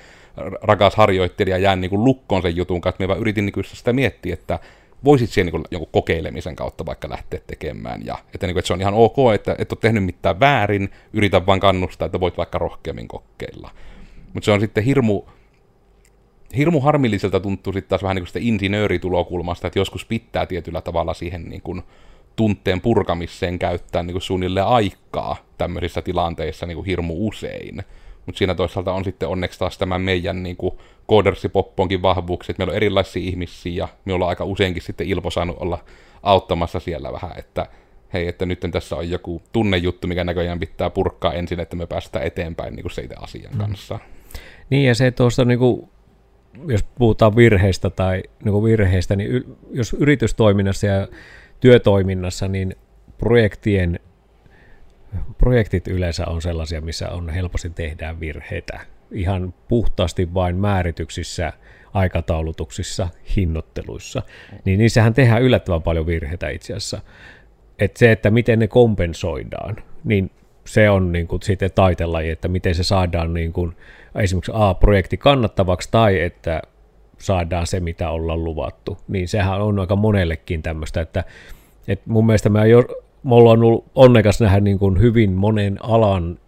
rakas 0.63 0.95
harjoittelija 0.95 1.59
jää 1.59 1.77
niin 1.77 1.91
kuin 1.91 2.05
lukkoon 2.05 2.43
sen 2.43 2.57
jutun 2.57 2.81
kanssa, 2.81 3.03
me 3.03 3.09
vaan 3.09 3.21
yritin 3.21 3.47
niin 3.47 3.53
kuin 3.53 3.65
sitä 3.65 3.93
miettiä, 3.93 4.35
että 4.35 4.59
voisit 5.05 5.31
siihen 5.31 5.53
niin 5.53 5.65
jonkun 5.71 5.93
kokeilemisen 5.93 6.57
kautta 6.57 6.87
vaikka 6.87 7.09
lähteä 7.11 7.41
tekemään, 7.47 8.07
ja 8.07 8.19
että, 8.35 8.47
niin 8.47 8.55
kuin, 8.55 8.59
että 8.59 8.67
se 8.67 8.73
on 8.73 8.81
ihan 8.81 8.95
ok, 8.95 9.17
että 9.35 9.57
et 9.59 9.73
ole 9.73 9.79
tehnyt 9.81 10.05
mitään 10.05 10.41
väärin, 10.41 10.91
yritä 11.13 11.47
vaan 11.47 11.61
kannustaa, 11.61 12.07
että 12.07 12.21
voit 12.21 12.37
vaikka 12.37 12.59
rohkeammin 12.59 13.09
kokeilla. 13.09 13.71
Mutta 14.33 14.45
se 14.45 14.53
on 14.53 14.61
sitten 14.61 14.85
hirmu, 14.85 15.23
hirmu 16.57 16.81
harmilliselta 16.81 17.41
tuntuu 17.41 17.73
sitten 17.73 17.89
taas 17.89 18.03
vähän 18.03 18.15
niin 18.15 18.23
kuin 18.23 18.29
sitä 18.29 18.39
insinööritulokulmasta, 18.43 19.67
että 19.67 19.79
joskus 19.79 20.05
pitää 20.05 20.47
tietyllä 20.47 20.81
tavalla 20.81 21.15
siihen 21.15 21.45
niin 21.45 21.63
kuin 21.63 21.83
tunteen 22.37 22.81
purkamiseen 22.81 23.59
käyttää 23.59 24.03
niin 24.03 24.15
kuin 24.15 24.23
suunnilleen 24.23 24.67
aikaa 24.67 25.37
tämmöisissä 25.59 26.03
tilanteissa 26.03 26.67
niin 26.67 26.77
kuin 26.77 26.87
hirmu 26.87 27.27
usein. 27.27 27.85
Mutta 28.27 28.39
siinä 28.39 28.55
toisaalta 28.55 28.93
on 28.93 29.05
sitten 29.05 29.29
onneksi 29.29 29.59
taas 29.59 29.79
tämä 29.79 29.99
meidän 29.99 30.43
niin 30.43 30.57
kuin 30.57 30.75
koodersipopponkin 31.07 32.03
vahvuuksia, 32.03 32.53
että 32.53 32.61
meillä 32.61 32.73
on 32.73 32.77
erilaisia 32.77 33.23
ihmisiä 33.23 33.75
ja 33.75 33.89
me 34.05 34.13
ollaan 34.13 34.29
aika 34.29 34.45
useinkin 34.45 34.83
sitten 34.83 35.07
Ilpo 35.07 35.31
saanut 35.31 35.57
olla 35.59 35.79
auttamassa 36.23 36.81
siellä 36.81 37.13
vähän, 37.13 37.39
että 37.39 37.67
hei, 38.13 38.29
että 38.29 38.47
nyt 38.47 38.61
tässä 38.73 38.97
on 38.97 39.11
joku 39.11 39.43
tunnejuttu, 39.53 40.07
mikä 40.07 40.25
näköjään 40.25 40.61
pitää 40.61 40.91
purkaa 40.91 41.33
ensin, 41.33 41.61
että 41.61 41.77
me 41.77 41.87
päästään 41.87 42.27
eteenpäin 42.27 42.77
niin 42.77 42.83
kuin 42.83 42.93
siitä 42.93 43.15
asian 43.19 43.53
mm. 43.53 43.59
kanssa. 43.59 43.99
Niin 44.71 44.85
ja 44.85 44.95
se 44.95 45.11
tuosta 45.11 45.45
niin 45.45 45.59
kuin 45.59 45.89
jos 46.69 46.83
puhutaan 46.83 47.37
virheistä 47.37 47.91
tai 47.91 48.23
niin 48.45 48.65
virheistä, 48.65 49.17
niin 49.17 49.57
jos 49.71 49.93
yritystoiminnassa 49.93 50.87
ja 50.87 51.09
työtoiminnassa, 51.61 52.49
niin 52.49 52.77
projektien, 53.19 54.01
projektit 55.39 55.89
yleensä 55.89 56.27
on 56.27 56.43
sellaisia, 56.43 56.81
missä 56.81 57.09
on 57.09 57.31
helposti 57.31 57.71
tehdään 57.71 58.21
virheitä. 58.21 58.81
Ihan 59.11 59.55
puhtaasti 59.69 60.35
vain 60.35 60.57
määrityksissä, 60.57 61.53
aikataulutuksissa, 61.95 63.09
hinnoitteluissa. 63.37 64.23
Niin 64.65 64.79
niissähän 64.79 65.15
tehdään 65.15 65.43
yllättävän 65.43 65.83
paljon 65.83 66.07
virheitä 66.07 66.49
itse 66.49 66.73
asiassa. 66.73 67.01
Et 67.79 67.97
se, 67.97 68.13
että 68.13 68.31
miten 68.31 68.59
ne 68.59 68.69
kompensoidaan, 68.69 69.77
niin 70.05 70.31
se 70.65 70.91
on 70.91 71.13
niin 71.13 71.27
kuin 71.27 71.43
sitten 71.43 71.71
taitelaji, 71.75 72.31
että 72.31 72.49
miten 72.49 72.75
se 72.75 72.83
saadaan 72.83 73.35
niin 73.35 73.53
kuin 73.53 73.77
esimerkiksi 74.15 74.53
A-projekti 74.55 75.17
kannattavaksi 75.17 75.89
tai 75.91 76.21
että 76.21 76.63
saadaan 77.19 77.67
se, 77.67 77.81
mitä 77.81 78.11
ollaan 78.11 78.45
luvattu. 78.45 78.99
Niin 79.09 79.29
sehän 79.29 79.63
on 79.63 79.79
aika 79.79 79.97
monellekin 79.97 80.63
tämmöistä, 80.63 81.01
että, 81.01 81.25
että 81.89 82.11
mun 82.11 82.27
mielestä 82.27 82.49
mä 82.49 82.67
jo, 82.67 82.85
mulla 83.23 83.51
on 83.51 83.63
ollut 83.63 83.85
onnekas 83.95 84.41
nähdä 84.41 84.61
niin 84.61 84.79
kuin 84.79 85.01
hyvin 85.01 85.33
monen 85.33 85.79
alan 85.83 86.39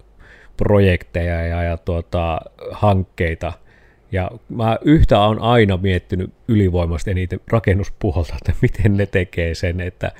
projekteja 0.56 1.46
ja, 1.46 1.62
ja 1.62 1.76
tuota, 1.76 2.40
hankkeita, 2.70 3.52
ja 4.12 4.30
mä 4.48 4.78
yhtä 4.84 5.20
on 5.20 5.38
aina 5.38 5.76
miettinyt 5.76 6.32
ylivoimasti 6.48 7.10
eniten 7.10 7.40
rakennuspuolta, 7.52 8.34
että 8.36 8.52
miten 8.62 8.96
ne 8.96 9.06
tekee 9.06 9.54
sen, 9.54 9.80
että, 9.80 10.12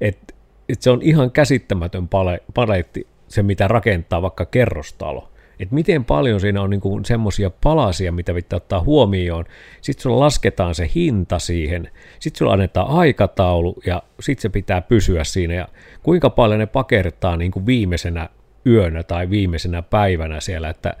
että, 0.00 0.34
että 0.68 0.84
se 0.84 0.90
on 0.90 1.02
ihan 1.02 1.30
käsittämätön 1.30 2.08
paletti 2.54 3.06
se, 3.32 3.42
mitä 3.42 3.68
rakentaa 3.68 4.22
vaikka 4.22 4.44
kerrostalo 4.44 5.32
että 5.62 5.74
miten 5.74 6.04
paljon 6.04 6.40
siinä 6.40 6.62
on 6.62 6.70
niinku 6.70 7.00
semmoisia 7.04 7.50
palasia, 7.50 8.12
mitä 8.12 8.34
pitää 8.34 8.56
ottaa 8.56 8.80
huomioon. 8.80 9.44
Sitten 9.80 10.02
sulla 10.02 10.20
lasketaan 10.20 10.74
se 10.74 10.90
hinta 10.94 11.38
siihen, 11.38 11.90
sitten 12.18 12.38
sulla 12.38 12.52
annetaan 12.52 12.88
aikataulu 12.88 13.76
ja 13.86 14.02
sitten 14.20 14.42
se 14.42 14.48
pitää 14.48 14.80
pysyä 14.80 15.24
siinä. 15.24 15.54
Ja 15.54 15.68
kuinka 16.02 16.30
paljon 16.30 16.58
ne 16.58 16.66
pakertaa 16.66 17.36
niinku 17.36 17.66
viimeisenä 17.66 18.28
yönä 18.66 19.02
tai 19.02 19.30
viimeisenä 19.30 19.82
päivänä 19.82 20.40
siellä, 20.40 20.68
että, 20.68 20.96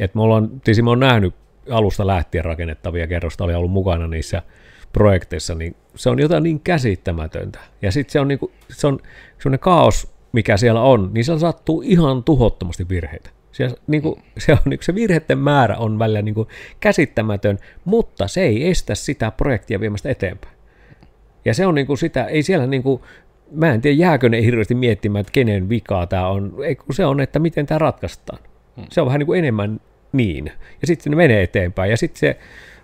että 0.00 0.18
me 0.18 0.22
ollaan, 0.22 0.48
tietysti 0.48 0.82
mä 0.82 0.90
oon 0.90 1.00
nähnyt 1.00 1.34
alusta 1.70 2.06
lähtien 2.06 2.44
rakennettavia 2.44 3.06
kerrosta, 3.06 3.44
oli 3.44 3.54
ollut 3.54 3.72
mukana 3.72 4.06
niissä 4.06 4.42
projekteissa, 4.92 5.54
niin 5.54 5.76
se 5.94 6.10
on 6.10 6.18
jotain 6.18 6.42
niin 6.42 6.60
käsittämätöntä. 6.60 7.58
Ja 7.82 7.92
sitten 7.92 8.12
se 8.12 8.20
on, 8.20 8.28
niinku, 8.28 8.52
se 8.68 8.86
on 8.86 8.98
sellainen 9.38 9.60
kaos, 9.60 10.12
mikä 10.32 10.56
siellä 10.56 10.82
on, 10.82 11.10
niin 11.12 11.24
siellä 11.24 11.40
sattuu 11.40 11.82
ihan 11.82 12.24
tuhottomasti 12.24 12.88
virheitä. 12.88 13.30
Se, 13.52 13.68
niin 13.86 14.02
kuin, 14.02 14.22
se, 14.38 14.52
on, 14.52 14.58
niin 14.64 14.80
se 14.82 14.94
virheiden 14.94 15.38
määrä 15.38 15.76
on 15.76 15.98
välillä 15.98 16.22
niin 16.22 16.34
kuin, 16.34 16.48
käsittämätön, 16.80 17.58
mutta 17.84 18.28
se 18.28 18.42
ei 18.42 18.68
estä 18.68 18.94
sitä 18.94 19.30
projektia 19.30 19.80
viemästä 19.80 20.10
eteenpäin. 20.10 20.54
Ja 21.44 21.54
se 21.54 21.66
on 21.66 21.74
niin 21.74 21.86
kuin 21.86 21.98
sitä, 21.98 22.24
ei 22.24 22.42
siellä 22.42 22.66
niin 22.66 22.82
kuin, 22.82 23.02
mä 23.52 23.72
en 23.72 23.80
tiedä 23.80 23.96
jääkö 23.96 24.28
ne 24.28 24.42
hirveästi 24.42 24.74
miettimään, 24.74 25.20
että 25.20 25.32
kenen 25.32 25.68
vikaa 25.68 26.06
tämä 26.06 26.28
on, 26.28 26.54
ei, 26.64 26.74
kun 26.74 26.94
se 26.94 27.06
on, 27.06 27.20
että 27.20 27.38
miten 27.38 27.66
tämä 27.66 27.78
ratkaistaan. 27.78 28.38
Hmm. 28.76 28.84
Se 28.90 29.00
on 29.00 29.06
vähän 29.06 29.18
niin 29.18 29.26
kuin 29.26 29.38
enemmän 29.38 29.80
niin. 30.12 30.52
Ja 30.80 30.86
sitten 30.86 31.10
ne 31.10 31.16
menee 31.16 31.42
eteenpäin. 31.42 31.90
Ja 31.90 31.96
sitten 31.96 32.20
se 32.20 32.36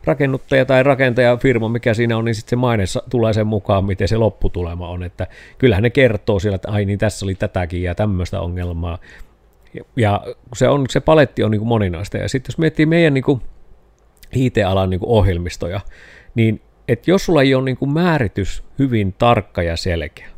rakennuttaja 0.07 0.65
tai 0.65 0.83
rakentajafirma, 0.83 1.69
mikä 1.69 1.95
siinä 1.95 2.17
on, 2.17 2.25
niin 2.25 2.35
sitten 2.35 2.51
se 2.51 2.57
maine 2.57 2.85
tulee 3.11 3.33
sen 3.33 3.47
mukaan, 3.47 3.85
miten 3.85 4.09
se 4.09 4.17
lopputulema 4.17 4.89
on. 4.89 5.03
Että 5.03 5.27
kyllähän 5.59 5.83
ne 5.83 5.91
kertoo 5.91 6.39
siellä, 6.39 6.57
että 6.57 6.71
ai 6.71 6.85
niin 6.85 6.99
tässä 6.99 7.27
oli 7.27 7.35
tätäkin 7.35 7.83
ja 7.83 7.95
tämmöistä 7.95 8.41
ongelmaa. 8.41 8.99
Ja 9.97 10.21
se, 10.55 10.69
on, 10.69 10.85
se 10.91 11.01
paletti 11.01 11.45
on 11.45 11.51
niin 11.51 11.61
kuin 11.61 11.69
moninaista. 11.69 12.17
Ja 12.17 12.29
sitten 12.29 12.53
jos 12.53 12.59
miettii 12.59 12.87
meidän 12.87 13.15
niin 13.15 13.25
kuin 13.25 13.41
IT-alan 14.35 14.91
niin 14.91 15.01
kuin 15.01 15.11
ohjelmistoja, 15.11 15.81
niin 16.35 16.61
että 16.89 17.11
jos 17.11 17.25
sulla 17.25 17.43
ei 17.43 17.55
ole 17.55 17.65
niin 17.65 17.77
kuin 17.77 17.93
määritys 17.93 18.63
hyvin 18.79 19.15
tarkka 19.19 19.63
ja 19.63 19.77
selkeä, 19.77 20.29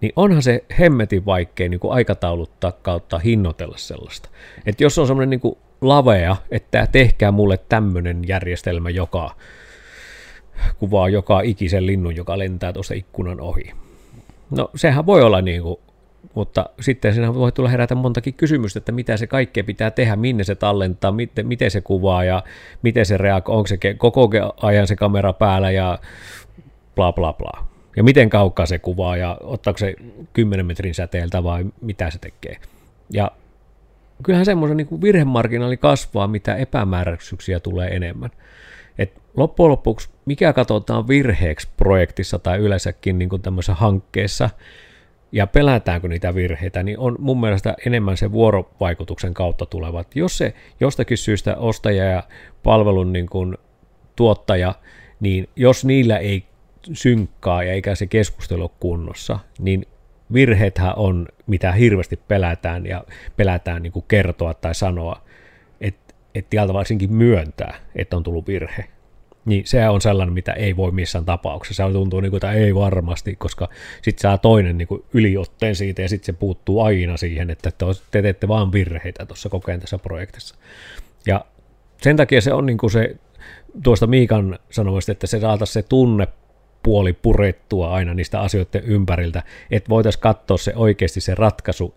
niin 0.00 0.12
onhan 0.16 0.42
se 0.42 0.64
hemmetin 0.78 1.26
vaikea 1.26 1.68
niin 1.68 1.80
kuin 1.80 1.92
aikatauluttaa 1.92 2.72
kautta 2.72 3.18
hinnoitella 3.18 3.76
sellaista. 3.76 4.28
Että 4.66 4.84
jos 4.84 4.98
on 4.98 5.06
semmoinen 5.06 5.30
niin 5.30 5.56
lavea, 5.80 6.36
että 6.50 6.86
tehkää 6.92 7.30
mulle 7.30 7.58
tämmöinen 7.68 8.28
järjestelmä, 8.28 8.90
joka 8.90 9.30
kuvaa 10.78 11.08
joka 11.08 11.40
ikisen 11.40 11.86
linnun, 11.86 12.16
joka 12.16 12.38
lentää 12.38 12.72
tuosta 12.72 12.94
ikkunan 12.94 13.40
ohi. 13.40 13.72
No 14.50 14.70
sehän 14.74 15.06
voi 15.06 15.22
olla 15.22 15.40
niin 15.40 15.62
kuin 15.62 15.78
mutta 16.34 16.70
sitten 16.80 17.14
siinä 17.14 17.34
voi 17.34 17.52
tulla 17.52 17.68
herätä 17.68 17.94
montakin 17.94 18.34
kysymystä, 18.34 18.78
että 18.78 18.92
mitä 18.92 19.16
se 19.16 19.26
kaikkea 19.26 19.64
pitää 19.64 19.90
tehdä, 19.90 20.16
minne 20.16 20.44
se 20.44 20.54
tallentaa, 20.54 21.12
miten, 21.12 21.46
miten 21.46 21.70
se 21.70 21.80
kuvaa 21.80 22.24
ja 22.24 22.42
miten 22.82 23.06
se 23.06 23.16
reagoi, 23.16 23.56
onko 23.56 23.66
se 23.66 23.78
koko 23.98 24.30
ajan 24.62 24.86
se 24.86 24.96
kamera 24.96 25.32
päällä 25.32 25.70
ja 25.70 25.98
bla 26.94 27.12
bla 27.12 27.32
bla. 27.32 27.66
Ja 27.96 28.04
miten 28.04 28.30
kaukaa 28.30 28.66
se 28.66 28.78
kuvaa 28.78 29.16
ja 29.16 29.38
ottaako 29.40 29.78
se 29.78 29.94
10 30.32 30.66
metrin 30.66 30.94
säteeltä 30.94 31.44
vai 31.44 31.64
mitä 31.80 32.10
se 32.10 32.18
tekee. 32.18 32.56
Ja 33.10 33.30
kyllähän 34.22 34.44
semmoisen 34.44 34.76
niin 34.76 35.02
virhemarginaali 35.02 35.76
kasvaa, 35.76 36.28
mitä 36.28 36.56
epämääräisyyksiä 36.56 37.60
tulee 37.60 37.88
enemmän. 37.88 38.30
Et 38.98 39.22
loppujen 39.36 39.70
lopuksi, 39.70 40.08
mikä 40.24 40.52
katsotaan 40.52 41.08
virheeksi 41.08 41.68
projektissa 41.76 42.38
tai 42.38 42.58
yleensäkin 42.58 43.18
niin 43.18 43.42
tämmöisessä 43.42 43.74
hankkeessa– 43.74 44.50
ja 45.32 45.46
pelätäänkö 45.46 46.08
niitä 46.08 46.34
virheitä, 46.34 46.82
niin 46.82 46.98
on 46.98 47.16
mun 47.18 47.40
mielestä 47.40 47.74
enemmän 47.86 48.16
se 48.16 48.32
vuorovaikutuksen 48.32 49.34
kautta 49.34 49.66
tulevat. 49.66 50.16
Jos 50.16 50.38
se 50.38 50.54
jostakin 50.80 51.18
syystä 51.18 51.56
ostaja 51.56 52.04
ja 52.04 52.22
palvelun 52.62 53.12
niin 53.12 53.26
kuin 53.26 53.58
tuottaja, 54.16 54.74
niin 55.20 55.48
jos 55.56 55.84
niillä 55.84 56.18
ei 56.18 56.44
synkkaa 56.92 57.62
ja 57.62 57.72
eikä 57.72 57.94
se 57.94 58.06
keskustelu 58.06 58.68
kunnossa, 58.80 59.38
niin 59.58 59.86
virheethän 60.32 60.92
on, 60.96 61.28
mitä 61.46 61.72
hirveästi 61.72 62.16
pelätään 62.16 62.86
ja 62.86 63.04
pelätään 63.36 63.82
niin 63.82 63.92
kuin 63.92 64.04
kertoa 64.08 64.54
tai 64.54 64.74
sanoa, 64.74 65.20
että 65.80 66.14
et 66.34 66.46
varsinkin 66.72 67.12
myöntää, 67.12 67.74
että 67.96 68.16
on 68.16 68.22
tullut 68.22 68.46
virhe. 68.46 68.84
Niin 69.44 69.66
se 69.66 69.88
on 69.88 70.00
sellainen, 70.00 70.32
mitä 70.32 70.52
ei 70.52 70.76
voi 70.76 70.90
missään 70.90 71.24
tapauksessa. 71.24 71.86
Se 71.86 71.92
tuntuu, 71.92 72.20
niin 72.20 72.30
kuin, 72.30 72.38
että 72.38 72.52
ei 72.52 72.74
varmasti, 72.74 73.36
koska 73.36 73.68
sitten 74.02 74.22
saa 74.22 74.38
toinen 74.38 74.78
niin 74.78 74.88
kuin 74.88 75.04
yliotteen 75.12 75.76
siitä 75.76 76.02
ja 76.02 76.08
sitten 76.08 76.26
se 76.26 76.32
puuttuu 76.32 76.80
aina 76.80 77.16
siihen, 77.16 77.50
että 77.50 77.70
te 78.10 78.22
teette 78.22 78.48
vaan 78.48 78.72
virheitä 78.72 79.26
tuossa 79.26 79.48
kokeen 79.48 79.80
tässä 79.80 79.98
projektissa. 79.98 80.54
Ja 81.26 81.44
sen 82.02 82.16
takia 82.16 82.40
se 82.40 82.52
on 82.52 82.66
niin 82.66 82.78
kuin 82.78 82.90
se, 82.90 83.16
tuosta 83.82 84.06
Miikan 84.06 84.58
sanomista, 84.70 85.12
että 85.12 85.26
se 85.26 85.40
saataisiin 85.40 85.82
se 85.82 85.88
tunne 85.88 86.28
puoli 86.86 87.12
purettua 87.12 87.94
aina 87.94 88.14
niistä 88.14 88.40
asioiden 88.40 88.84
ympäriltä, 88.84 89.42
että 89.70 89.88
voitaisiin 89.88 90.22
katsoa 90.22 90.56
se 90.56 90.72
oikeasti 90.76 91.20
se 91.20 91.34
ratkaisu, 91.34 91.94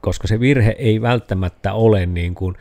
koska 0.00 0.28
se 0.28 0.40
virhe 0.40 0.76
ei 0.78 1.02
välttämättä 1.02 1.72
ole 1.72 2.06
niin 2.06 2.34
kuin, 2.34 2.56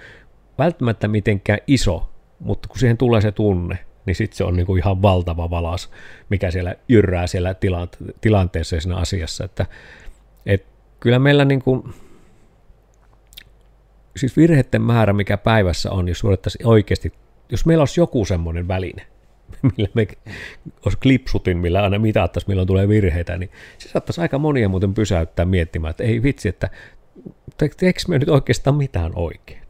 välttämättä 0.58 1.08
mitenkään 1.08 1.60
iso, 1.68 2.10
mutta 2.40 2.68
kun 2.68 2.80
siihen 2.80 2.98
tulee 2.98 3.22
se 3.22 3.32
tunne, 3.32 3.80
niin 4.06 4.16
sitten 4.16 4.38
se 4.38 4.44
on 4.44 4.56
niinku 4.56 4.76
ihan 4.76 5.02
valtava 5.02 5.50
valas, 5.50 5.90
mikä 6.30 6.52
siellä 6.52 6.76
jyrää 6.88 7.28
siellä 7.28 7.54
tilante- 7.54 8.14
tilanteessa 8.22 8.76
ja 8.76 8.82
siinä 8.82 8.98
asiassa. 8.98 9.46
Että, 9.46 9.66
et 10.46 10.66
kyllä 11.00 11.20
meillä 11.20 11.46
niinku, 11.46 11.90
siis 14.18 14.38
virheiden 14.38 14.82
määrä, 14.82 15.14
mikä 15.14 15.38
päivässä 15.38 15.92
on, 15.92 16.08
jos 16.08 16.20
suorittaisiin 16.20 16.68
oikeasti, 16.68 17.14
jos 17.50 17.66
meillä 17.66 17.82
olisi 17.82 18.00
joku 18.00 18.26
semmoinen 18.26 18.68
väline, 18.68 19.08
millä 19.78 19.90
me 19.94 20.08
olisi 20.86 20.98
klipsutin, 21.02 21.58
millä 21.58 21.84
aina 21.84 22.00
mitattaisiin, 22.00 22.52
milloin 22.52 22.68
tulee 22.68 22.88
virheitä, 22.88 23.38
niin 23.38 23.50
se 23.78 23.90
saattaisi 23.90 24.22
aika 24.22 24.40
monia 24.40 24.70
muuten 24.70 24.94
pysäyttää 24.94 25.46
miettimään, 25.46 25.90
että 25.90 26.04
ei 26.04 26.24
vitsi, 26.24 26.50
että 26.50 26.70
teekö 27.58 28.00
me 28.08 28.20
nyt 28.20 28.30
oikeastaan 28.30 28.76
mitään 28.76 29.12
oikein? 29.16 29.62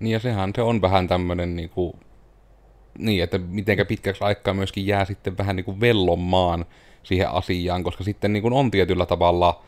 Niin 0.00 0.12
ja 0.12 0.18
sehän 0.18 0.52
se 0.54 0.62
on 0.62 0.82
vähän 0.82 1.08
tämmöinen 1.08 1.56
niin 1.56 1.70
kuin 1.70 1.92
niin, 2.98 3.22
että 3.22 3.38
mitenkä 3.38 3.84
pitkäksi 3.84 4.24
aikaa 4.24 4.54
myöskin 4.54 4.86
jää 4.86 5.04
sitten 5.04 5.38
vähän 5.38 5.56
niin 5.56 5.64
kuin 5.64 5.80
vellomaan 5.80 6.64
siihen 7.02 7.30
asiaan, 7.30 7.82
koska 7.82 8.04
sitten 8.04 8.32
niin 8.32 8.42
kuin 8.42 8.54
on 8.54 8.70
tietyllä 8.70 9.06
tavalla, 9.06 9.62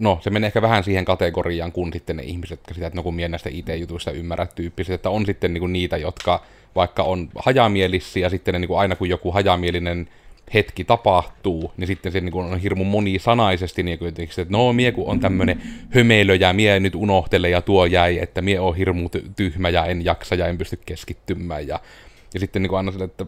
no 0.00 0.18
se 0.20 0.30
menee 0.30 0.46
ehkä 0.46 0.62
vähän 0.62 0.84
siihen 0.84 1.04
kategoriaan 1.04 1.72
kuin 1.72 1.92
sitten 1.92 2.16
ne 2.16 2.22
ihmiset, 2.22 2.58
jotka 2.58 2.74
sitä, 2.74 2.86
että 2.86 2.96
no 2.96 3.02
kun 3.02 3.14
mie 3.14 3.28
näistä 3.28 3.50
IT-jutuista 3.52 4.10
ymmärrät 4.10 4.54
tyyppiset, 4.54 4.94
että 4.94 5.10
on 5.10 5.26
sitten 5.26 5.54
niin 5.54 5.60
kuin 5.60 5.72
niitä, 5.72 5.96
jotka 5.96 6.42
vaikka 6.76 7.02
on 7.02 7.28
hajamielisiä 7.36 8.26
ja 8.26 8.30
sitten 8.30 8.52
ne 8.52 8.58
niin 8.58 8.68
kuin 8.68 8.78
aina 8.78 8.96
kun 8.96 9.08
joku 9.08 9.32
hajamielinen 9.32 10.08
hetki 10.54 10.84
tapahtuu, 10.84 11.72
niin 11.76 11.86
sitten 11.86 12.12
se 12.12 12.20
niin 12.20 12.32
kuin 12.32 12.46
on 12.46 12.58
hirmu 12.58 12.84
monisanaisesti, 12.84 13.82
niin 13.82 13.98
kuin, 13.98 14.08
että 14.08 14.46
no 14.48 14.72
mie 14.72 14.92
kun 14.92 15.06
on 15.06 15.20
tämmöinen 15.20 15.62
hömeilö 15.90 16.34
ja 16.34 16.52
mie 16.52 16.80
nyt 16.80 16.94
unohtele 16.94 17.50
ja 17.50 17.62
tuo 17.62 17.86
jäi, 17.86 18.18
että 18.22 18.42
mie 18.42 18.60
on 18.60 18.76
hirmu 18.76 19.08
tyhmä 19.36 19.68
ja 19.68 19.84
en 19.84 20.04
jaksa 20.04 20.34
ja 20.34 20.46
en 20.46 20.58
pysty 20.58 20.78
keskittymään 20.86 21.68
ja 21.68 21.80
ja 22.34 22.40
sitten 22.40 22.62
niin 22.62 22.68
kuin 22.68 22.76
aina 22.76 22.92
sille, 22.92 23.04
että 23.04 23.26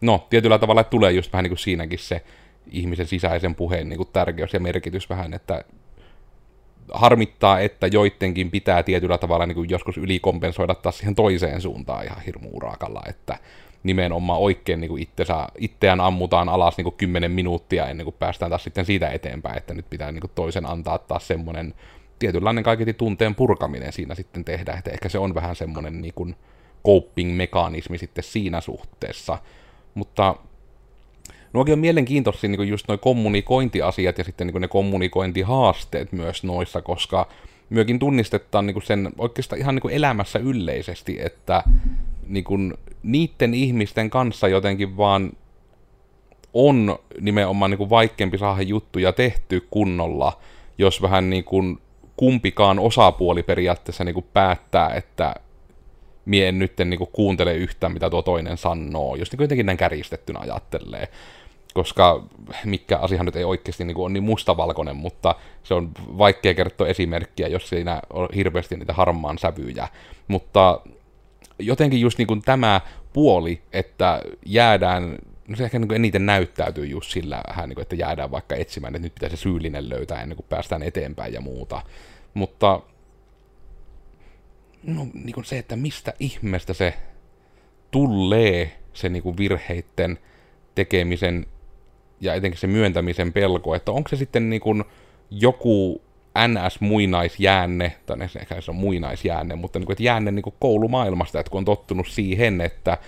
no, 0.00 0.26
tietyllä 0.30 0.58
tavalla 0.58 0.84
tulee 0.84 1.12
just 1.12 1.32
vähän 1.32 1.42
niin 1.42 1.50
kuin 1.50 1.58
siinäkin 1.58 1.98
se 1.98 2.22
ihmisen 2.70 3.06
sisäisen 3.06 3.54
puheen 3.54 3.88
niin 3.88 3.96
kuin 3.96 4.08
tärkeys 4.12 4.52
ja 4.52 4.60
merkitys 4.60 5.10
vähän, 5.10 5.34
että 5.34 5.64
harmittaa, 6.92 7.60
että 7.60 7.86
joidenkin 7.86 8.50
pitää 8.50 8.82
tietyllä 8.82 9.18
tavalla 9.18 9.46
niin 9.46 9.54
kuin 9.54 9.70
joskus 9.70 9.96
ylikompensoida 9.96 10.74
taas 10.74 10.98
siihen 10.98 11.14
toiseen 11.14 11.60
suuntaan 11.60 12.04
ihan 12.04 12.22
hirmu 12.22 12.48
urakalla, 12.52 13.02
että 13.08 13.38
nimenomaan 13.82 14.40
oikein 14.40 14.80
niin 14.80 14.88
kuin 14.88 15.02
itsensä, 15.02 15.48
itseään 15.58 16.00
ammutaan 16.00 16.48
alas 16.48 16.76
niin 16.76 16.84
kuin 16.84 16.96
10 16.96 17.30
minuuttia 17.30 17.88
ennen 17.88 18.04
kuin 18.04 18.16
päästään 18.18 18.50
taas 18.50 18.64
sitten 18.64 18.84
siitä 18.84 19.10
eteenpäin, 19.10 19.58
että 19.58 19.74
nyt 19.74 19.90
pitää 19.90 20.12
niin 20.12 20.20
kuin 20.20 20.32
toisen 20.34 20.66
antaa 20.66 20.98
taas 20.98 21.28
semmoinen 21.28 21.74
tietynlainen 22.18 22.64
kaiketi 22.64 22.94
tunteen 22.94 23.34
purkaminen 23.34 23.92
siinä 23.92 24.14
sitten 24.14 24.44
tehdä, 24.44 24.72
että 24.72 24.90
ehkä 24.90 25.08
se 25.08 25.18
on 25.18 25.34
vähän 25.34 25.56
semmoinen 25.56 26.00
niin 26.00 26.14
kuin, 26.14 26.36
coping-mekanismi 26.86 27.98
sitten 27.98 28.24
siinä 28.24 28.60
suhteessa. 28.60 29.38
Mutta 29.94 30.34
nuokin 31.54 31.72
on 31.72 31.78
mielenkiintoisia 31.78 32.50
niin 32.50 32.68
just 32.68 32.88
nuo 32.88 32.98
kommunikointiasiat 32.98 34.18
ja 34.18 34.24
sitten 34.24 34.46
niin 34.46 34.60
ne 34.60 34.68
kommunikointihaasteet 34.68 36.12
myös 36.12 36.44
noissa, 36.44 36.82
koska 36.82 37.28
myöskin 37.70 37.98
tunnistetaan 37.98 38.66
niin 38.66 38.82
sen 38.82 39.12
oikeastaan 39.18 39.60
ihan 39.60 39.74
niin 39.74 39.94
elämässä 39.94 40.38
yleisesti, 40.38 41.16
että 41.20 41.62
niin 42.26 42.44
kuin 42.44 42.74
niiden 43.02 43.54
ihmisten 43.54 44.10
kanssa 44.10 44.48
jotenkin 44.48 44.96
vaan 44.96 45.32
on 46.54 46.98
nimenomaan 47.20 47.70
niin 47.70 47.78
kuin 47.78 47.90
vaikeampi 47.90 48.38
saada 48.38 48.62
juttuja 48.62 49.12
tehty 49.12 49.66
kunnolla, 49.70 50.38
jos 50.78 51.02
vähän 51.02 51.30
niin 51.30 51.44
kuin 51.44 51.78
kumpikaan 52.16 52.78
osapuoli 52.78 53.42
periaatteessa 53.42 54.04
niin 54.04 54.14
kuin 54.14 54.26
päättää, 54.32 54.94
että 54.94 55.34
mie 56.24 56.48
en 56.48 56.58
nyt 56.58 56.72
niin 56.84 57.08
kuuntele 57.12 57.54
yhtään, 57.54 57.92
mitä 57.92 58.10
tuo 58.10 58.22
toinen 58.22 58.56
sanoo, 58.56 59.16
jos 59.16 59.32
niin 59.32 59.42
jotenkin 59.42 59.66
näin 59.66 59.78
kärjistettynä 59.78 60.38
ajattelee. 60.38 61.08
Koska 61.74 62.24
mikä 62.64 62.98
asia 62.98 63.22
nyt 63.22 63.36
ei 63.36 63.44
oikeasti 63.44 63.84
niin 63.84 63.96
ole 63.96 64.12
niin 64.12 64.22
mustavalkoinen, 64.22 64.96
mutta 64.96 65.34
se 65.62 65.74
on 65.74 65.90
vaikea 65.98 66.54
kertoa 66.54 66.88
esimerkkiä, 66.88 67.48
jos 67.48 67.68
siinä 67.68 68.00
on 68.10 68.28
hirveästi 68.34 68.76
niitä 68.76 68.92
harmaan 68.92 69.38
sävyjä. 69.38 69.88
Mutta 70.28 70.80
jotenkin 71.58 72.00
just 72.00 72.18
niin 72.18 72.26
kuin 72.26 72.42
tämä 72.42 72.80
puoli, 73.12 73.62
että 73.72 74.22
jäädään 74.46 75.18
no 75.48 75.56
se 75.56 75.64
ehkä 75.64 75.78
niin 75.78 75.94
eniten 75.94 76.26
näyttäytyy 76.26 76.86
just 76.86 77.10
sillä 77.10 77.42
niin 77.66 77.74
kuin, 77.74 77.82
että 77.82 77.96
jäädään 77.96 78.30
vaikka 78.30 78.54
etsimään, 78.54 78.94
että 78.94 79.06
nyt 79.06 79.14
pitää 79.14 79.28
se 79.28 79.36
syyllinen 79.36 79.88
löytää 79.88 80.22
ennen 80.22 80.36
kuin 80.36 80.46
päästään 80.48 80.82
eteenpäin 80.82 81.32
ja 81.32 81.40
muuta. 81.40 81.82
Mutta 82.34 82.80
no, 84.82 85.06
niin 85.14 85.32
kuin 85.32 85.44
se, 85.44 85.58
että 85.58 85.76
mistä 85.76 86.14
ihmeestä 86.20 86.72
se 86.72 86.94
tulee, 87.90 88.78
se 88.92 89.08
niinku 89.08 89.36
virheitten 89.36 90.18
tekemisen 90.74 91.46
ja 92.24 92.34
etenkin 92.34 92.60
se 92.60 92.66
myöntämisen 92.66 93.32
pelko, 93.32 93.74
että 93.74 93.92
onko 93.92 94.08
se 94.08 94.16
sitten 94.16 94.50
niinku 94.50 94.74
joku 95.30 96.02
NS-muinaisjäänne, 96.38 97.92
tai 98.06 98.16
ehkä 98.40 98.60
se 98.60 98.70
on 98.70 98.76
muinaisjäänne, 98.76 99.54
mutta 99.54 99.78
niin 99.78 99.86
kuin, 99.86 99.94
että 99.94 100.02
jäänne 100.02 100.30
niin 100.30 100.42
kuin 100.42 100.54
koulumaailmasta, 100.58 101.40
että 101.40 101.50
kun 101.50 101.58
on 101.58 101.64
tottunut 101.64 102.08
siihen, 102.08 102.60
että 102.60 102.98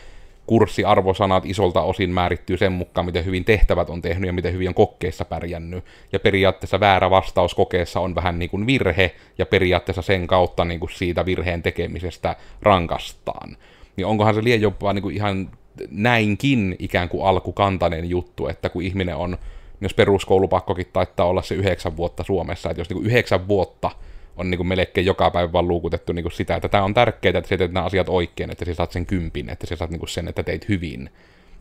kurssiarvosanat 0.46 1.46
isolta 1.46 1.82
osin 1.82 2.10
määrittyy 2.10 2.56
sen 2.56 2.72
mukaan, 2.72 3.06
miten 3.06 3.24
hyvin 3.24 3.44
tehtävät 3.44 3.90
on 3.90 4.02
tehnyt 4.02 4.26
ja 4.26 4.32
miten 4.32 4.52
hyvin 4.52 4.68
on 4.68 4.74
kokkeissa 4.74 5.24
pärjännyt. 5.24 5.84
Ja 6.12 6.20
periaatteessa 6.20 6.80
väärä 6.80 7.10
vastaus 7.10 7.54
kokeessa 7.54 8.00
on 8.00 8.14
vähän 8.14 8.38
niin 8.38 8.50
kuin 8.50 8.66
virhe, 8.66 9.14
ja 9.38 9.46
periaatteessa 9.46 10.02
sen 10.02 10.26
kautta 10.26 10.64
niin 10.64 10.80
kuin 10.80 10.90
siitä 10.92 11.26
virheen 11.26 11.62
tekemisestä 11.62 12.36
rankastaan. 12.62 13.56
Niin 13.96 14.06
onkohan 14.06 14.34
se 14.34 14.44
liian 14.44 14.60
jopa 14.60 14.92
niin 14.92 15.02
kuin 15.02 15.16
ihan 15.16 15.50
näinkin 15.90 16.76
ikään 16.78 17.08
kuin 17.08 17.26
alkukantainen 17.26 18.10
juttu, 18.10 18.48
että 18.48 18.68
kun 18.68 18.82
ihminen 18.82 19.16
on 19.16 19.38
jos 19.80 19.94
peruskoulupakkokin 19.94 20.86
taittaa 20.92 21.26
olla 21.26 21.42
se 21.42 21.54
yhdeksän 21.54 21.96
vuotta 21.96 22.24
Suomessa, 22.24 22.70
että 22.70 22.80
jos 22.80 22.88
niin 22.88 22.96
kuin 22.96 23.06
yhdeksän 23.06 23.48
vuotta 23.48 23.90
on 24.36 24.50
niin 24.50 24.58
kuin 24.58 24.66
melkein 24.66 25.06
joka 25.06 25.30
päivä 25.30 25.52
vaan 25.52 25.68
luukutettu 25.68 26.12
niin 26.12 26.22
kuin 26.22 26.32
sitä, 26.32 26.56
että 26.56 26.68
tämä 26.68 26.84
on 26.84 26.94
tärkeää, 26.94 27.38
että 27.38 27.48
sä 27.48 27.56
teet 27.56 27.72
nämä 27.72 27.86
asiat 27.86 28.08
oikein, 28.08 28.50
että 28.50 28.64
sä 28.64 28.74
saat 28.74 28.92
sen 28.92 29.06
kympin, 29.06 29.50
että 29.50 29.66
sä 29.66 29.76
saat 29.76 29.90
niin 29.90 29.98
kuin 29.98 30.08
sen, 30.08 30.28
että 30.28 30.42
teit 30.42 30.68
hyvin. 30.68 31.10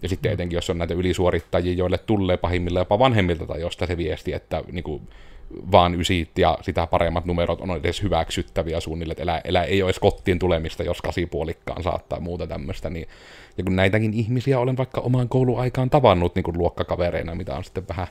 Ja 0.01 0.09
sitten 0.09 0.31
etenkin, 0.31 0.57
jos 0.57 0.69
on 0.69 0.77
näitä 0.77 0.93
ylisuorittajia, 0.93 1.73
joille 1.73 1.97
tulee 1.97 2.37
pahimmilla 2.37 2.79
jopa 2.79 2.99
vanhemmilta 2.99 3.45
tai 3.45 3.61
jostain 3.61 3.87
se 3.87 3.97
viesti, 3.97 4.33
että 4.33 4.63
niin 4.71 4.83
kuin, 4.83 5.07
vaan 5.71 5.95
ysit 5.95 6.37
ja 6.37 6.57
sitä 6.61 6.87
paremmat 6.87 7.25
numerot 7.25 7.61
on 7.61 7.77
edes 7.77 8.03
hyväksyttäviä 8.03 8.79
suunnille, 8.79 9.11
että 9.11 9.23
elä, 9.23 9.41
elä 9.43 9.63
ei 9.63 9.81
ole 9.81 9.89
edes 9.89 9.99
kotiin 9.99 10.39
tulemista, 10.39 10.83
jos 10.83 11.01
kasipuolikkaan 11.01 11.83
saattaa 11.83 12.19
muuta 12.19 12.47
tämmöistä, 12.47 12.89
niin 12.89 13.07
ja 13.57 13.63
kun 13.63 13.75
näitäkin 13.75 14.13
ihmisiä 14.13 14.59
olen 14.59 14.77
vaikka 14.77 15.01
omaan 15.01 15.29
kouluaikaan 15.29 15.89
tavannut 15.89 16.35
niin 16.35 16.43
kuin 16.43 16.57
luokkakavereina, 16.57 17.35
mitä 17.35 17.55
on 17.55 17.63
sitten 17.63 17.87
vähän 17.87 18.07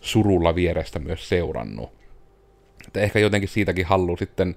surulla 0.00 0.54
vierestä 0.54 0.98
myös 0.98 1.28
seurannut. 1.28 1.90
Että 2.86 3.00
ehkä 3.00 3.18
jotenkin 3.18 3.48
siitäkin 3.48 3.86
haluaa 3.86 4.16
sitten 4.16 4.56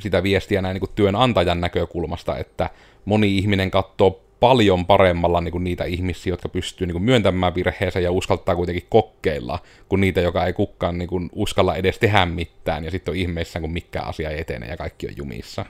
sitä 0.00 0.22
viestiä 0.22 0.62
näin 0.62 0.74
niin 0.74 0.80
kuin 0.80 0.94
työnantajan 0.94 1.60
näkökulmasta, 1.60 2.38
että 2.38 2.70
moni 3.04 3.38
ihminen 3.38 3.70
katsoo 3.70 4.23
paljon 4.44 4.86
paremmalla 4.86 5.40
niin 5.40 5.52
kuin 5.52 5.64
niitä 5.64 5.84
ihmisiä, 5.84 6.32
jotka 6.32 6.48
pystyy 6.48 6.86
niin 6.86 6.92
kuin 6.92 7.02
myöntämään 7.02 7.54
virheensä 7.54 8.00
ja 8.00 8.12
uskaltaa 8.12 8.56
kuitenkin 8.56 8.86
kokeilla, 8.88 9.58
kuin 9.88 10.00
niitä, 10.00 10.20
joka 10.20 10.46
ei 10.46 10.52
kukaan 10.52 10.98
niin 10.98 11.08
kuin 11.08 11.30
uskalla 11.32 11.76
edes 11.76 11.98
tehdä 11.98 12.26
mitään, 12.26 12.84
ja 12.84 12.90
sitten 12.90 13.12
on 13.12 13.16
ihmeissään, 13.16 13.60
kun 13.60 13.72
mikään 13.72 14.06
asia 14.06 14.30
ei 14.30 14.40
etene 14.40 14.66
ja 14.66 14.76
kaikki 14.76 15.06
on 15.06 15.16
jumissa. 15.16 15.64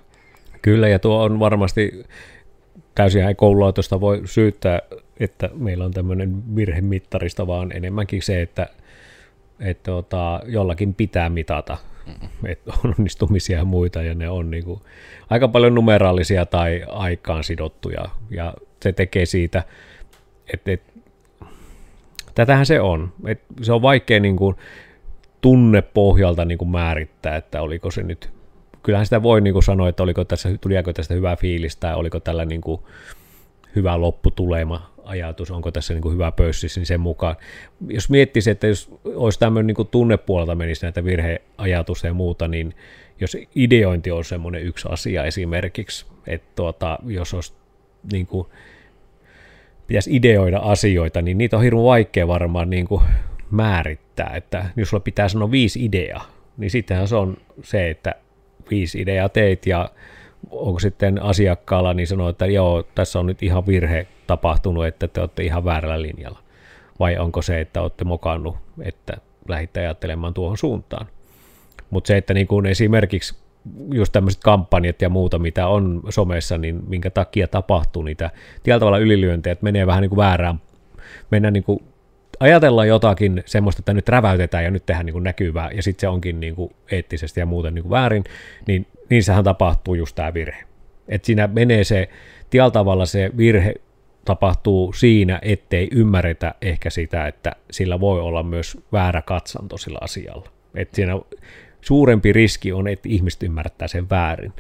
Kyllä, 0.63 0.89
ja 0.89 0.99
tuo 0.99 1.23
on 1.23 1.41
varmasti 1.41 2.05
täysin 2.95 3.25
ei 3.25 3.35
koululaitosta 3.35 4.01
voi 4.01 4.23
syyttää, 4.25 4.81
että 5.21 5.51
meillä 5.55 5.85
on 5.85 5.93
tämmöinen 5.93 6.57
virhemittarista, 6.57 7.47
vaan 7.47 7.73
enemmänkin 7.77 8.23
se, 8.23 8.43
että, 8.43 8.67
että 9.61 9.91
tota, 9.91 10.41
jollakin 10.47 10.95
pitää 10.95 11.29
mitata, 11.29 11.77
että 12.45 12.73
on 12.85 12.95
onnistumisia 12.99 13.59
ja 13.59 13.65
muita, 13.65 14.03
ja 14.03 14.15
ne 14.15 14.29
on 14.29 14.51
niin 14.51 14.65
kuin 14.65 14.81
aika 15.31 15.49
paljon 15.49 15.75
numeraalisia 15.75 16.47
tai 16.47 16.85
aikaan 16.89 17.45
sidottuja, 17.45 18.05
ja 18.31 18.55
se 18.83 18.93
tekee 18.93 19.27
siitä, 19.27 19.65
että, 20.53 20.73
että 20.73 20.93
tätähän 22.35 22.67
se 22.67 22.81
on. 22.81 23.13
Että 23.27 23.55
se 23.63 23.73
on 23.73 23.83
vaikea 23.83 24.21
niin 24.21 24.37
kuin 24.37 24.57
tunnepohjalta 25.41 26.45
niin 26.45 26.59
kuin 26.59 26.69
määrittää, 26.69 27.37
että 27.37 27.63
oliko 27.63 27.91
se 27.91 28.03
nyt 28.03 28.31
kyllähän 28.83 29.07
sitä 29.07 29.23
voi 29.23 29.41
niin 29.41 29.53
kuin 29.53 29.63
sanoa, 29.63 29.89
että 29.89 30.03
oliko 30.03 30.25
tässä, 30.25 30.49
tuliako 30.61 30.93
tästä 30.93 31.15
hyvää 31.15 31.37
fiilistä, 31.37 31.81
tai 31.81 31.95
oliko 31.95 32.21
tällä 32.21 32.45
niin 32.45 32.61
kuin 32.61 32.81
hyvä 33.77 34.01
lopputulema 34.01 34.94
ajatus, 35.05 35.51
onko 35.51 35.71
tässä 35.71 35.95
niin 35.95 36.03
kuin 36.03 36.15
hyvä 36.15 36.33
pössis, 36.33 36.77
niin 36.77 36.87
sen 36.87 37.01
mukaan. 37.01 37.37
Jos 37.89 38.11
miettisi, 38.11 38.51
että 38.51 38.67
jos 38.67 38.91
olisi 39.05 39.39
tämmöinen 39.39 39.67
niin 39.67 39.75
kuin 39.75 39.89
tunnepuolelta 39.89 40.55
menisi 40.55 40.87
näitä 40.87 41.05
virheajatusta 41.05 42.07
ja 42.07 42.15
muuta, 42.15 42.49
niin 42.49 42.75
jos 43.21 43.37
ideointi 43.55 44.11
on 44.11 44.25
semmoinen 44.25 44.63
yksi 44.63 44.89
asia 44.91 45.25
esimerkiksi, 45.25 46.07
että 46.27 46.49
tuota, 46.57 46.99
jos 47.07 47.35
olisi 47.35 47.53
niin 48.13 48.27
kuin, 48.27 48.49
pitäisi 49.87 50.17
ideoida 50.17 50.59
asioita, 50.59 51.23
niin 51.23 51.39
niitä 51.39 51.57
on 51.57 51.63
hirveän 51.63 51.85
vaikea 51.85 52.29
varmaan 52.29 52.71
niin 52.71 52.87
kuin 52.87 53.03
määrittää, 53.51 54.33
että 54.37 54.65
jos 54.77 54.89
sulla 54.89 55.01
pitää 55.01 55.29
sanoa 55.29 55.51
viisi 55.51 55.85
ideaa, 55.85 56.31
niin 56.57 56.71
sittenhän 56.71 57.09
se 57.09 57.17
on 57.17 57.37
se, 57.63 57.91
että 57.91 58.15
viisi 58.71 59.01
ideaa 59.01 59.29
teit 59.29 59.67
ja 59.67 59.91
onko 60.51 60.81
sitten 60.81 61.23
asiakkaalla 61.23 61.95
niin 61.95 62.07
sanoo, 62.07 62.29
että 62.29 62.47
joo, 62.47 62.85
tässä 62.95 63.19
on 63.19 63.27
nyt 63.27 63.43
ihan 63.43 63.67
virhe 63.67 64.07
tapahtunut, 64.27 64.87
että 64.87 65.09
te 65.09 65.21
olette 65.21 65.43
ihan 65.43 65.65
väärällä 65.65 66.03
linjalla. 66.03 66.39
Vai 67.01 67.19
onko 67.19 67.43
se, 67.43 67.61
että 67.61 67.83
olette 67.83 68.05
mokannut, 68.05 68.57
että 68.83 69.17
lähditte 69.49 69.81
ajattelemaan 69.81 70.35
tuohon 70.35 70.59
suuntaan. 70.59 71.07
Mutta 71.91 72.09
se, 72.09 72.17
että 72.17 72.35
niin 72.35 72.47
kuin 72.47 72.67
esimerkiksi 72.67 73.37
just 73.93 74.13
tämmöiset 74.13 74.43
kampanjat 74.43 75.03
ja 75.03 75.09
muuta, 75.09 75.39
mitä 75.39 75.67
on 75.67 76.03
somessa, 76.09 76.59
niin 76.59 76.83
minkä 76.87 77.11
takia 77.11 77.49
tapahtuu 77.49 78.03
niitä 78.03 78.31
tietyllä 78.63 78.79
tavalla 78.79 78.99
ylilyöntejä, 78.99 79.53
että 79.53 79.65
menee 79.65 79.87
vähän 79.87 80.03
niin 80.03 80.11
kuin 80.11 80.17
väärään, 80.17 80.61
mennään 81.31 81.53
niin 81.53 81.65
kuin 81.65 81.85
ajatellaan 82.41 82.89
jotakin 82.89 83.43
semmoista, 83.47 83.81
että 83.81 83.95
nyt 83.95 84.09
räväytetään 84.09 84.65
ja 84.65 84.71
nyt 84.71 84.87
tehdään 84.87 85.07
niin 85.07 85.13
kuin 85.13 85.25
näkyvää, 85.25 85.71
ja 85.71 85.83
sitten 85.83 86.01
se 86.01 86.09
onkin 86.09 86.41
niin 86.41 86.55
kuin 86.55 86.75
eettisesti 86.91 87.41
ja 87.41 87.47
muuten 87.47 87.75
niin 87.75 87.83
kuin 87.83 87.91
väärin, 87.91 88.25
niin 88.67 88.87
niissähän 89.11 89.45
tapahtuu 89.45 89.95
just 89.95 90.17
tämä 90.17 90.35
virhe. 90.35 90.65
Että 91.09 91.27
siinä 91.27 91.47
menee 91.47 91.85
se, 91.85 92.09
tietyllä 92.51 92.71
tavalla 92.71 93.07
se 93.07 93.31
virhe 93.37 93.75
tapahtuu 94.25 94.93
siinä, 94.93 95.39
ettei 95.43 95.89
ymmärretä 95.93 96.55
ehkä 96.63 96.91
sitä, 96.91 97.27
että 97.27 97.53
sillä 97.71 98.01
voi 98.01 98.21
olla 98.21 98.43
myös 98.43 98.79
väärä 98.93 99.23
katsanto 99.23 99.79
sillä 99.79 99.99
asialla. 100.01 100.49
Että 100.75 100.97
siinä 100.97 101.13
suurempi 101.81 102.33
riski 102.33 102.73
on, 102.73 102.89
että 102.89 103.09
ihmiset 103.09 103.43
ymmärtää 103.43 103.89
sen 103.89 104.11
väärin. 104.11 104.53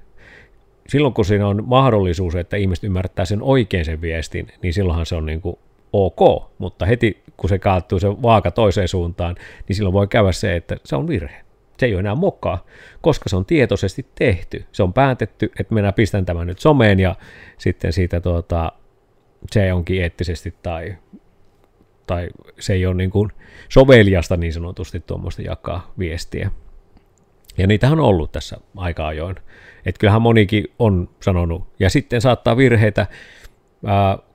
Silloin 0.88 1.14
kun 1.14 1.24
siinä 1.24 1.48
on 1.48 1.62
mahdollisuus, 1.66 2.34
että 2.34 2.56
ihmiset 2.56 2.84
ymmärtää 2.84 3.24
sen 3.24 3.42
oikein 3.42 3.84
sen 3.84 4.00
viestin, 4.00 4.46
niin 4.62 4.72
silloinhan 4.74 5.06
se 5.06 5.14
on 5.14 5.26
niin 5.26 5.40
kuin 5.40 5.58
ok, 5.94 6.50
mutta 6.58 6.86
heti 6.86 7.22
kun 7.36 7.48
se 7.48 7.58
kaattuu 7.58 7.98
se 7.98 8.08
vaaka 8.08 8.50
toiseen 8.50 8.88
suuntaan, 8.88 9.36
niin 9.68 9.76
silloin 9.76 9.92
voi 9.92 10.08
käydä 10.08 10.32
se, 10.32 10.56
että 10.56 10.76
se 10.84 10.96
on 10.96 11.08
virhe. 11.08 11.44
Se 11.78 11.86
ei 11.86 11.94
ole 11.94 12.00
enää 12.00 12.14
mokaa, 12.14 12.64
koska 13.00 13.28
se 13.28 13.36
on 13.36 13.44
tietoisesti 13.44 14.06
tehty. 14.14 14.64
Se 14.72 14.82
on 14.82 14.92
päätetty, 14.92 15.52
että 15.60 15.74
minä 15.74 15.92
pistän 15.92 16.26
tämän 16.26 16.46
nyt 16.46 16.58
someen 16.58 17.00
ja 17.00 17.16
sitten 17.58 17.92
siitä 17.92 18.20
tuota, 18.20 18.72
se 19.50 19.72
onkin 19.72 20.02
eettisesti 20.02 20.54
tai, 20.62 20.96
tai 22.06 22.28
se 22.58 22.72
ei 22.72 22.86
ole 22.86 22.94
niin 22.94 23.10
kuin 23.10 23.30
soveliasta 23.68 24.36
niin 24.36 24.52
sanotusti 24.52 25.00
tuommoista 25.00 25.42
jakaa 25.42 25.92
viestiä. 25.98 26.50
Ja 27.58 27.66
niitähän 27.66 28.00
on 28.00 28.04
ollut 28.04 28.32
tässä 28.32 28.56
aika 28.76 29.06
ajoin. 29.06 29.36
Että 29.86 29.98
kyllähän 29.98 30.22
monikin 30.22 30.64
on 30.78 31.08
sanonut, 31.20 31.66
ja 31.78 31.90
sitten 31.90 32.20
saattaa 32.20 32.56
virheitä, 32.56 33.06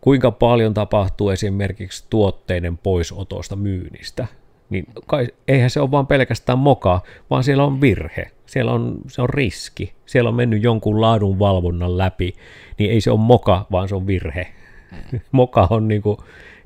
kuinka 0.02 0.32
paljon 0.32 0.74
tapahtuu 0.74 1.30
esimerkiksi 1.30 2.06
tuotteiden 2.10 2.78
poisotosta 2.78 3.56
myynnistä, 3.56 4.28
niin 4.70 4.86
kai, 5.06 5.28
eihän 5.48 5.70
se 5.70 5.80
ole 5.80 5.92
vain 5.92 6.08
pelkästään 6.08 6.60
moka, 6.60 7.02
vaan 7.30 7.44
siellä 7.44 7.64
on 7.64 7.82
virhe, 7.82 8.32
siellä 8.46 8.72
on, 8.72 8.98
se 9.08 9.22
on 9.22 9.30
riski, 9.30 9.94
siellä 10.06 10.30
on 10.30 10.36
mennyt 10.36 10.64
jonkun 10.64 11.02
laadun 11.02 11.40
valvonnan 11.40 11.98
läpi, 11.98 12.34
niin 12.78 12.92
ei 12.92 13.02
se 13.02 13.12
ole 13.12 13.20
moka, 13.20 13.66
vaan 13.72 13.90
se 13.90 13.96
on 13.96 14.08
virhe. 14.08 14.48
moka 15.32 15.68
on 15.70 15.88
niin 15.88 16.02
kuin, 16.02 16.18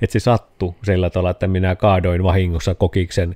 että 0.02 0.13
se 0.13 0.19
sattuu 0.19 0.76
sillä 0.84 1.10
tavalla, 1.10 1.30
että 1.30 1.48
minä 1.48 1.76
kaadoin 1.76 2.24
vahingossa 2.24 2.76
kokiksen 2.76 3.36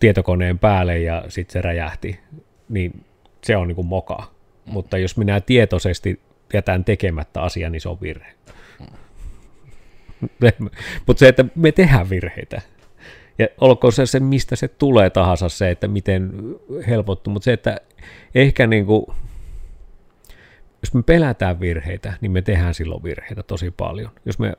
tietokoneen 0.00 0.58
päälle 0.58 0.98
ja 0.98 1.24
sitten 1.28 1.52
se 1.52 1.62
räjähti, 1.62 2.20
niin 2.68 3.04
se 3.44 3.56
on 3.56 3.68
niin 3.68 3.76
kuin 3.76 3.86
moka. 3.86 4.22
Mutta 4.66 4.98
jos 4.98 5.16
minä 5.16 5.40
tietoisesti 5.40 6.20
jätän 6.52 6.84
tekemättä 6.84 7.42
asiaa, 7.42 7.70
niin 7.70 7.80
se 7.80 7.88
on 7.88 8.00
virhe. 8.00 8.32
Mutta 11.06 11.18
se, 11.18 11.28
että 11.28 11.44
me 11.54 11.72
tehdään 11.72 12.10
virheitä. 12.10 12.60
Ja 13.38 13.48
olkoon 13.60 13.92
se, 13.92 14.06
se, 14.06 14.20
mistä 14.20 14.56
se 14.56 14.68
tulee 14.68 15.10
tahansa, 15.10 15.48
se, 15.48 15.70
että 15.70 15.88
miten 15.88 16.32
helpottuu. 16.86 17.32
Mutta 17.32 17.44
se, 17.44 17.52
että 17.52 17.80
ehkä 18.34 18.66
niin 18.66 18.86
kuin, 18.86 19.06
jos 20.82 20.94
me 20.94 21.02
pelätään 21.02 21.60
virheitä, 21.60 22.12
niin 22.20 22.32
me 22.32 22.42
tehdään 22.42 22.74
silloin 22.74 23.02
virheitä 23.02 23.42
tosi 23.42 23.70
paljon. 23.70 24.10
Jos 24.24 24.38
me 24.38 24.52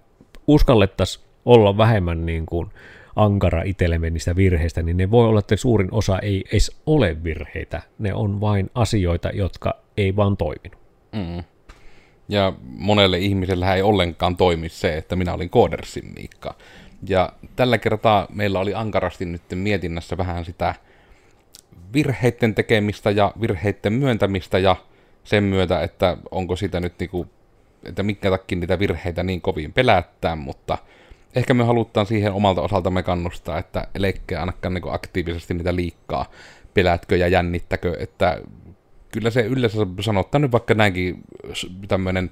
uskallettaisiin 0.48 1.26
olla 1.45 1.78
vähemmän 1.78 2.26
niin 2.26 2.45
kuin 2.45 2.69
ankara 3.15 3.63
itsellemme 3.63 4.10
niistä 4.10 4.36
virheistä, 4.36 4.82
niin 4.82 4.98
ne 4.98 5.12
voi 5.12 5.28
olla, 5.28 5.39
että 5.39 5.56
suurin 5.56 5.89
osa 5.91 6.19
ei 6.19 6.43
edes 6.52 6.82
ole 6.86 7.24
virheitä. 7.24 7.82
Ne 8.00 8.13
on 8.13 8.41
vain 8.41 8.69
asioita, 8.76 9.30
jotka 9.30 9.78
ei 9.98 10.15
vaan 10.15 10.38
toiminut. 10.38 10.80
Mm. 11.12 11.43
Ja 12.29 12.53
monelle 12.63 13.17
ihmiselle 13.17 13.73
ei 13.73 13.81
ollenkaan 13.81 14.37
toimi 14.37 14.69
se, 14.69 14.97
että 14.97 15.15
minä 15.15 15.33
olin 15.33 15.49
koodersin 15.49 16.13
Miikka. 16.15 16.55
Ja 17.07 17.33
tällä 17.55 17.77
kertaa 17.77 18.27
meillä 18.33 18.59
oli 18.59 18.73
ankarasti 18.73 19.25
nyt 19.25 19.41
mietinnässä 19.55 20.17
vähän 20.17 20.45
sitä 20.45 20.75
virheiden 21.93 22.55
tekemistä 22.55 23.11
ja 23.11 23.33
virheiden 23.41 23.93
myöntämistä 23.93 24.59
ja 24.59 24.75
sen 25.23 25.43
myötä, 25.43 25.81
että 25.81 26.17
onko 26.31 26.55
sitä 26.55 26.79
nyt 26.79 26.93
niinku 26.99 27.27
että 27.83 28.03
mikä 28.03 28.29
takia 28.29 28.57
niitä 28.57 28.79
virheitä 28.79 29.23
niin 29.23 29.41
kovin 29.41 29.73
pelättää, 29.73 30.35
mutta 30.35 30.77
ehkä 31.35 31.53
me 31.53 31.63
halutaan 31.63 32.05
siihen 32.05 32.33
omalta 32.33 32.61
osaltamme 32.61 33.03
kannustaa, 33.03 33.57
että 33.57 33.87
elekkää 33.95 34.39
ainakaan 34.39 34.73
niin 34.73 34.83
aktiivisesti 34.93 35.53
niitä 35.53 35.75
liikkaa 35.75 36.25
pelätkö 36.73 37.17
ja 37.17 37.27
jännittäkö, 37.27 37.97
että 37.99 38.41
kyllä 39.12 39.30
se 39.30 39.41
yleensä 39.41 39.78
sanottaa 40.02 40.39
nyt 40.39 40.52
vaikka 40.52 40.74
näinkin 40.74 41.24
tämmöinen 41.88 42.32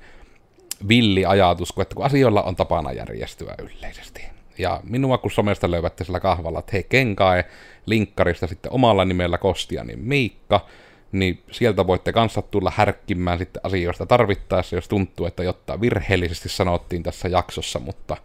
villi 0.87 1.25
ajatus, 1.25 1.73
että 1.81 1.95
kun 1.95 2.05
asioilla 2.05 2.43
on 2.43 2.55
tapana 2.55 2.91
järjestyä 2.91 3.55
yleisesti. 3.59 4.21
Ja 4.57 4.81
minua 4.83 5.17
kun 5.17 5.31
somesta 5.31 5.71
löyvätte 5.71 6.03
sillä 6.03 6.19
kahvalla, 6.19 6.59
että 6.59 6.71
hei 6.73 6.83
kenkae 6.89 7.45
linkkarista 7.85 8.47
sitten 8.47 8.71
omalla 8.71 9.05
nimellä 9.05 9.37
Kostia, 9.37 9.83
niin 9.83 9.99
Miikka, 9.99 10.65
niin 11.11 11.43
sieltä 11.51 11.87
voitte 11.87 12.13
kanssa 12.13 12.41
tulla 12.41 12.73
härkkimään 12.75 13.37
sitten 13.37 13.61
asioista 13.63 14.05
tarvittaessa, 14.05 14.75
jos 14.75 14.87
tuntuu, 14.87 15.25
että 15.25 15.43
jotain 15.43 15.81
virheellisesti 15.81 16.49
sanottiin 16.49 17.03
tässä 17.03 17.27
jaksossa, 17.27 17.79
mutta 17.79 18.17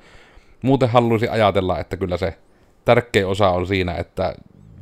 muuten 0.62 0.88
haluaisin 0.88 1.31
ajatella, 1.31 1.79
että 1.79 1.97
kyllä 1.97 2.17
se 2.17 2.38
tärkeä 2.85 3.29
osa 3.29 3.51
on 3.51 3.67
siinä, 3.67 3.95
että 3.95 4.35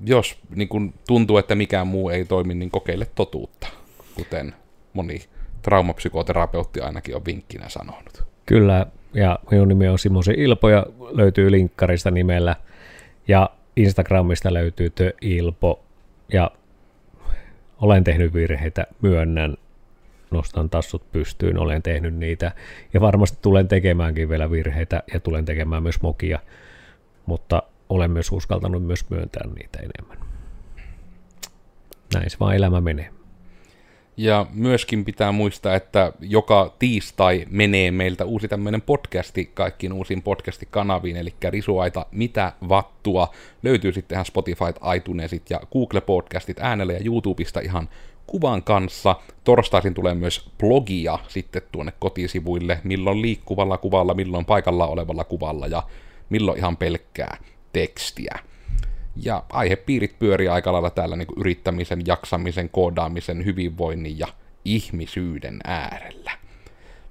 jos 0.07 0.39
niin 0.55 0.69
kun 0.69 0.95
tuntuu, 1.07 1.39
että 1.39 1.55
mikään 1.55 1.87
muu 1.87 2.09
ei 2.11 2.25
toimi, 2.25 2.55
niin 2.55 2.71
kokeile 2.71 3.07
totuutta, 3.15 3.67
kuten 4.15 4.55
moni 4.93 5.21
traumapsykoterapeutti 5.63 6.81
ainakin 6.81 7.17
on 7.17 7.25
vinkkinä 7.25 7.69
sanonut. 7.69 8.25
Kyllä, 8.47 8.87
ja 9.15 9.39
minun 9.51 9.69
nimi 9.69 9.89
on 9.89 9.99
Simosi 9.99 10.35
Ilpo 10.37 10.69
ja 10.69 10.87
löytyy 11.11 11.51
linkkarista 11.51 12.11
nimellä, 12.11 12.57
ja 13.29 13.51
Instagramista 13.77 14.55
löytyy 14.55 14.91
The 14.91 15.15
Ilpo, 15.21 15.83
ja 16.33 16.51
olen 17.81 18.05
tehnyt 18.05 18.35
virheitä, 18.35 18.87
myönnän, 19.03 19.57
nostan 20.31 20.71
tassut 20.71 21.13
pystyyn, 21.13 21.59
olen 21.59 21.83
tehnyt 21.83 22.15
niitä, 22.15 22.53
ja 22.95 23.01
varmasti 23.01 23.39
tulen 23.43 23.69
tekemäänkin 23.69 24.29
vielä 24.29 24.51
virheitä, 24.51 25.03
ja 25.15 25.21
tulen 25.21 25.45
tekemään 25.45 25.83
myös 25.83 26.03
mokia, 26.03 26.39
mutta 27.27 27.63
olen 27.91 28.11
myös 28.11 28.33
uskaltanut 28.33 28.85
myös 28.85 29.11
myöntää 29.11 29.47
niitä 29.55 29.79
enemmän. 29.79 30.29
Näin 32.15 32.31
se 32.31 32.37
vaan 32.41 32.57
elämä 32.57 32.81
menee. 32.81 33.11
Ja 34.17 34.47
myöskin 34.53 35.05
pitää 35.05 35.33
muistaa, 35.33 35.75
että 35.75 36.13
joka 36.21 36.75
tiistai 36.79 37.47
menee 37.51 37.91
meiltä 37.91 38.25
uusi 38.25 38.49
tämmöinen 38.49 38.83
podcasti 38.83 39.51
kaikkiin 39.55 39.93
uusiin 39.93 40.23
podcastikanaviin, 40.23 41.17
eli 41.17 41.35
Risuaita 41.49 42.07
Mitä 42.13 42.53
Vattua. 42.69 43.29
Löytyy 43.63 43.93
sitten 43.93 44.17
ihan 44.17 44.25
Spotify, 44.25 44.65
iTunesit 44.97 45.51
ja 45.51 45.61
Google 45.73 46.01
Podcastit 46.01 46.61
äänellä 46.61 46.93
ja 46.93 47.01
YouTubesta 47.05 47.61
ihan 47.61 47.89
kuvan 48.27 48.63
kanssa. 48.63 49.17
Torstaisin 49.45 49.95
tulee 49.95 50.15
myös 50.15 50.51
blogia 50.59 51.19
sitten 51.29 51.63
tuonne 51.73 51.93
kotisivuille, 51.99 52.81
milloin 52.85 53.23
liikkuvalla 53.23 53.79
kuvalla, 53.79 54.15
milloin 54.15 54.45
paikalla 54.45 54.87
olevalla 54.87 55.25
kuvalla 55.25 55.67
ja 55.67 55.83
milloin 56.31 56.59
ihan 56.59 56.77
pelkkää 56.77 57.37
tekstiä. 57.73 58.39
Ja 59.17 59.43
aihepiirit 59.53 60.19
pyörii 60.19 60.49
aika 60.49 60.73
lailla 60.73 60.91
täällä 60.91 61.17
niin 61.17 61.29
yrittämisen, 61.37 62.03
jaksamisen, 62.07 62.69
koodaamisen, 62.69 63.45
hyvinvoinnin 63.45 64.19
ja 64.19 64.27
ihmisyyden 64.65 65.61
äärellä. 65.65 66.31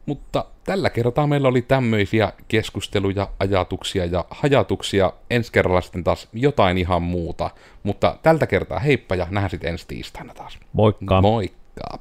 Mutta 0.06 0.46
tällä 0.64 0.90
kertaa 0.90 1.28
meillä 1.28 1.48
oli 1.48 1.62
tämmöisiä 1.62 2.34
keskusteluja, 2.48 3.30
ajatuksia 3.40 4.06
ja 4.06 4.26
hajatuksia. 4.30 5.14
Ensi 5.30 5.52
kerralla 5.52 5.82
sitten 5.82 6.04
taas 6.04 6.28
jotain 6.34 6.78
ihan 6.78 7.02
muuta. 7.02 7.50
Mutta 7.84 8.18
tältä 8.24 8.48
kertaa 8.48 8.80
heippa 8.80 9.16
ja 9.16 9.28
nähdään 9.30 9.50
sitten 9.50 9.70
ensi 9.70 9.88
tiistaina 9.88 10.34
taas. 10.34 10.60
Moikka! 10.74 11.22
Moikka! 11.22 12.00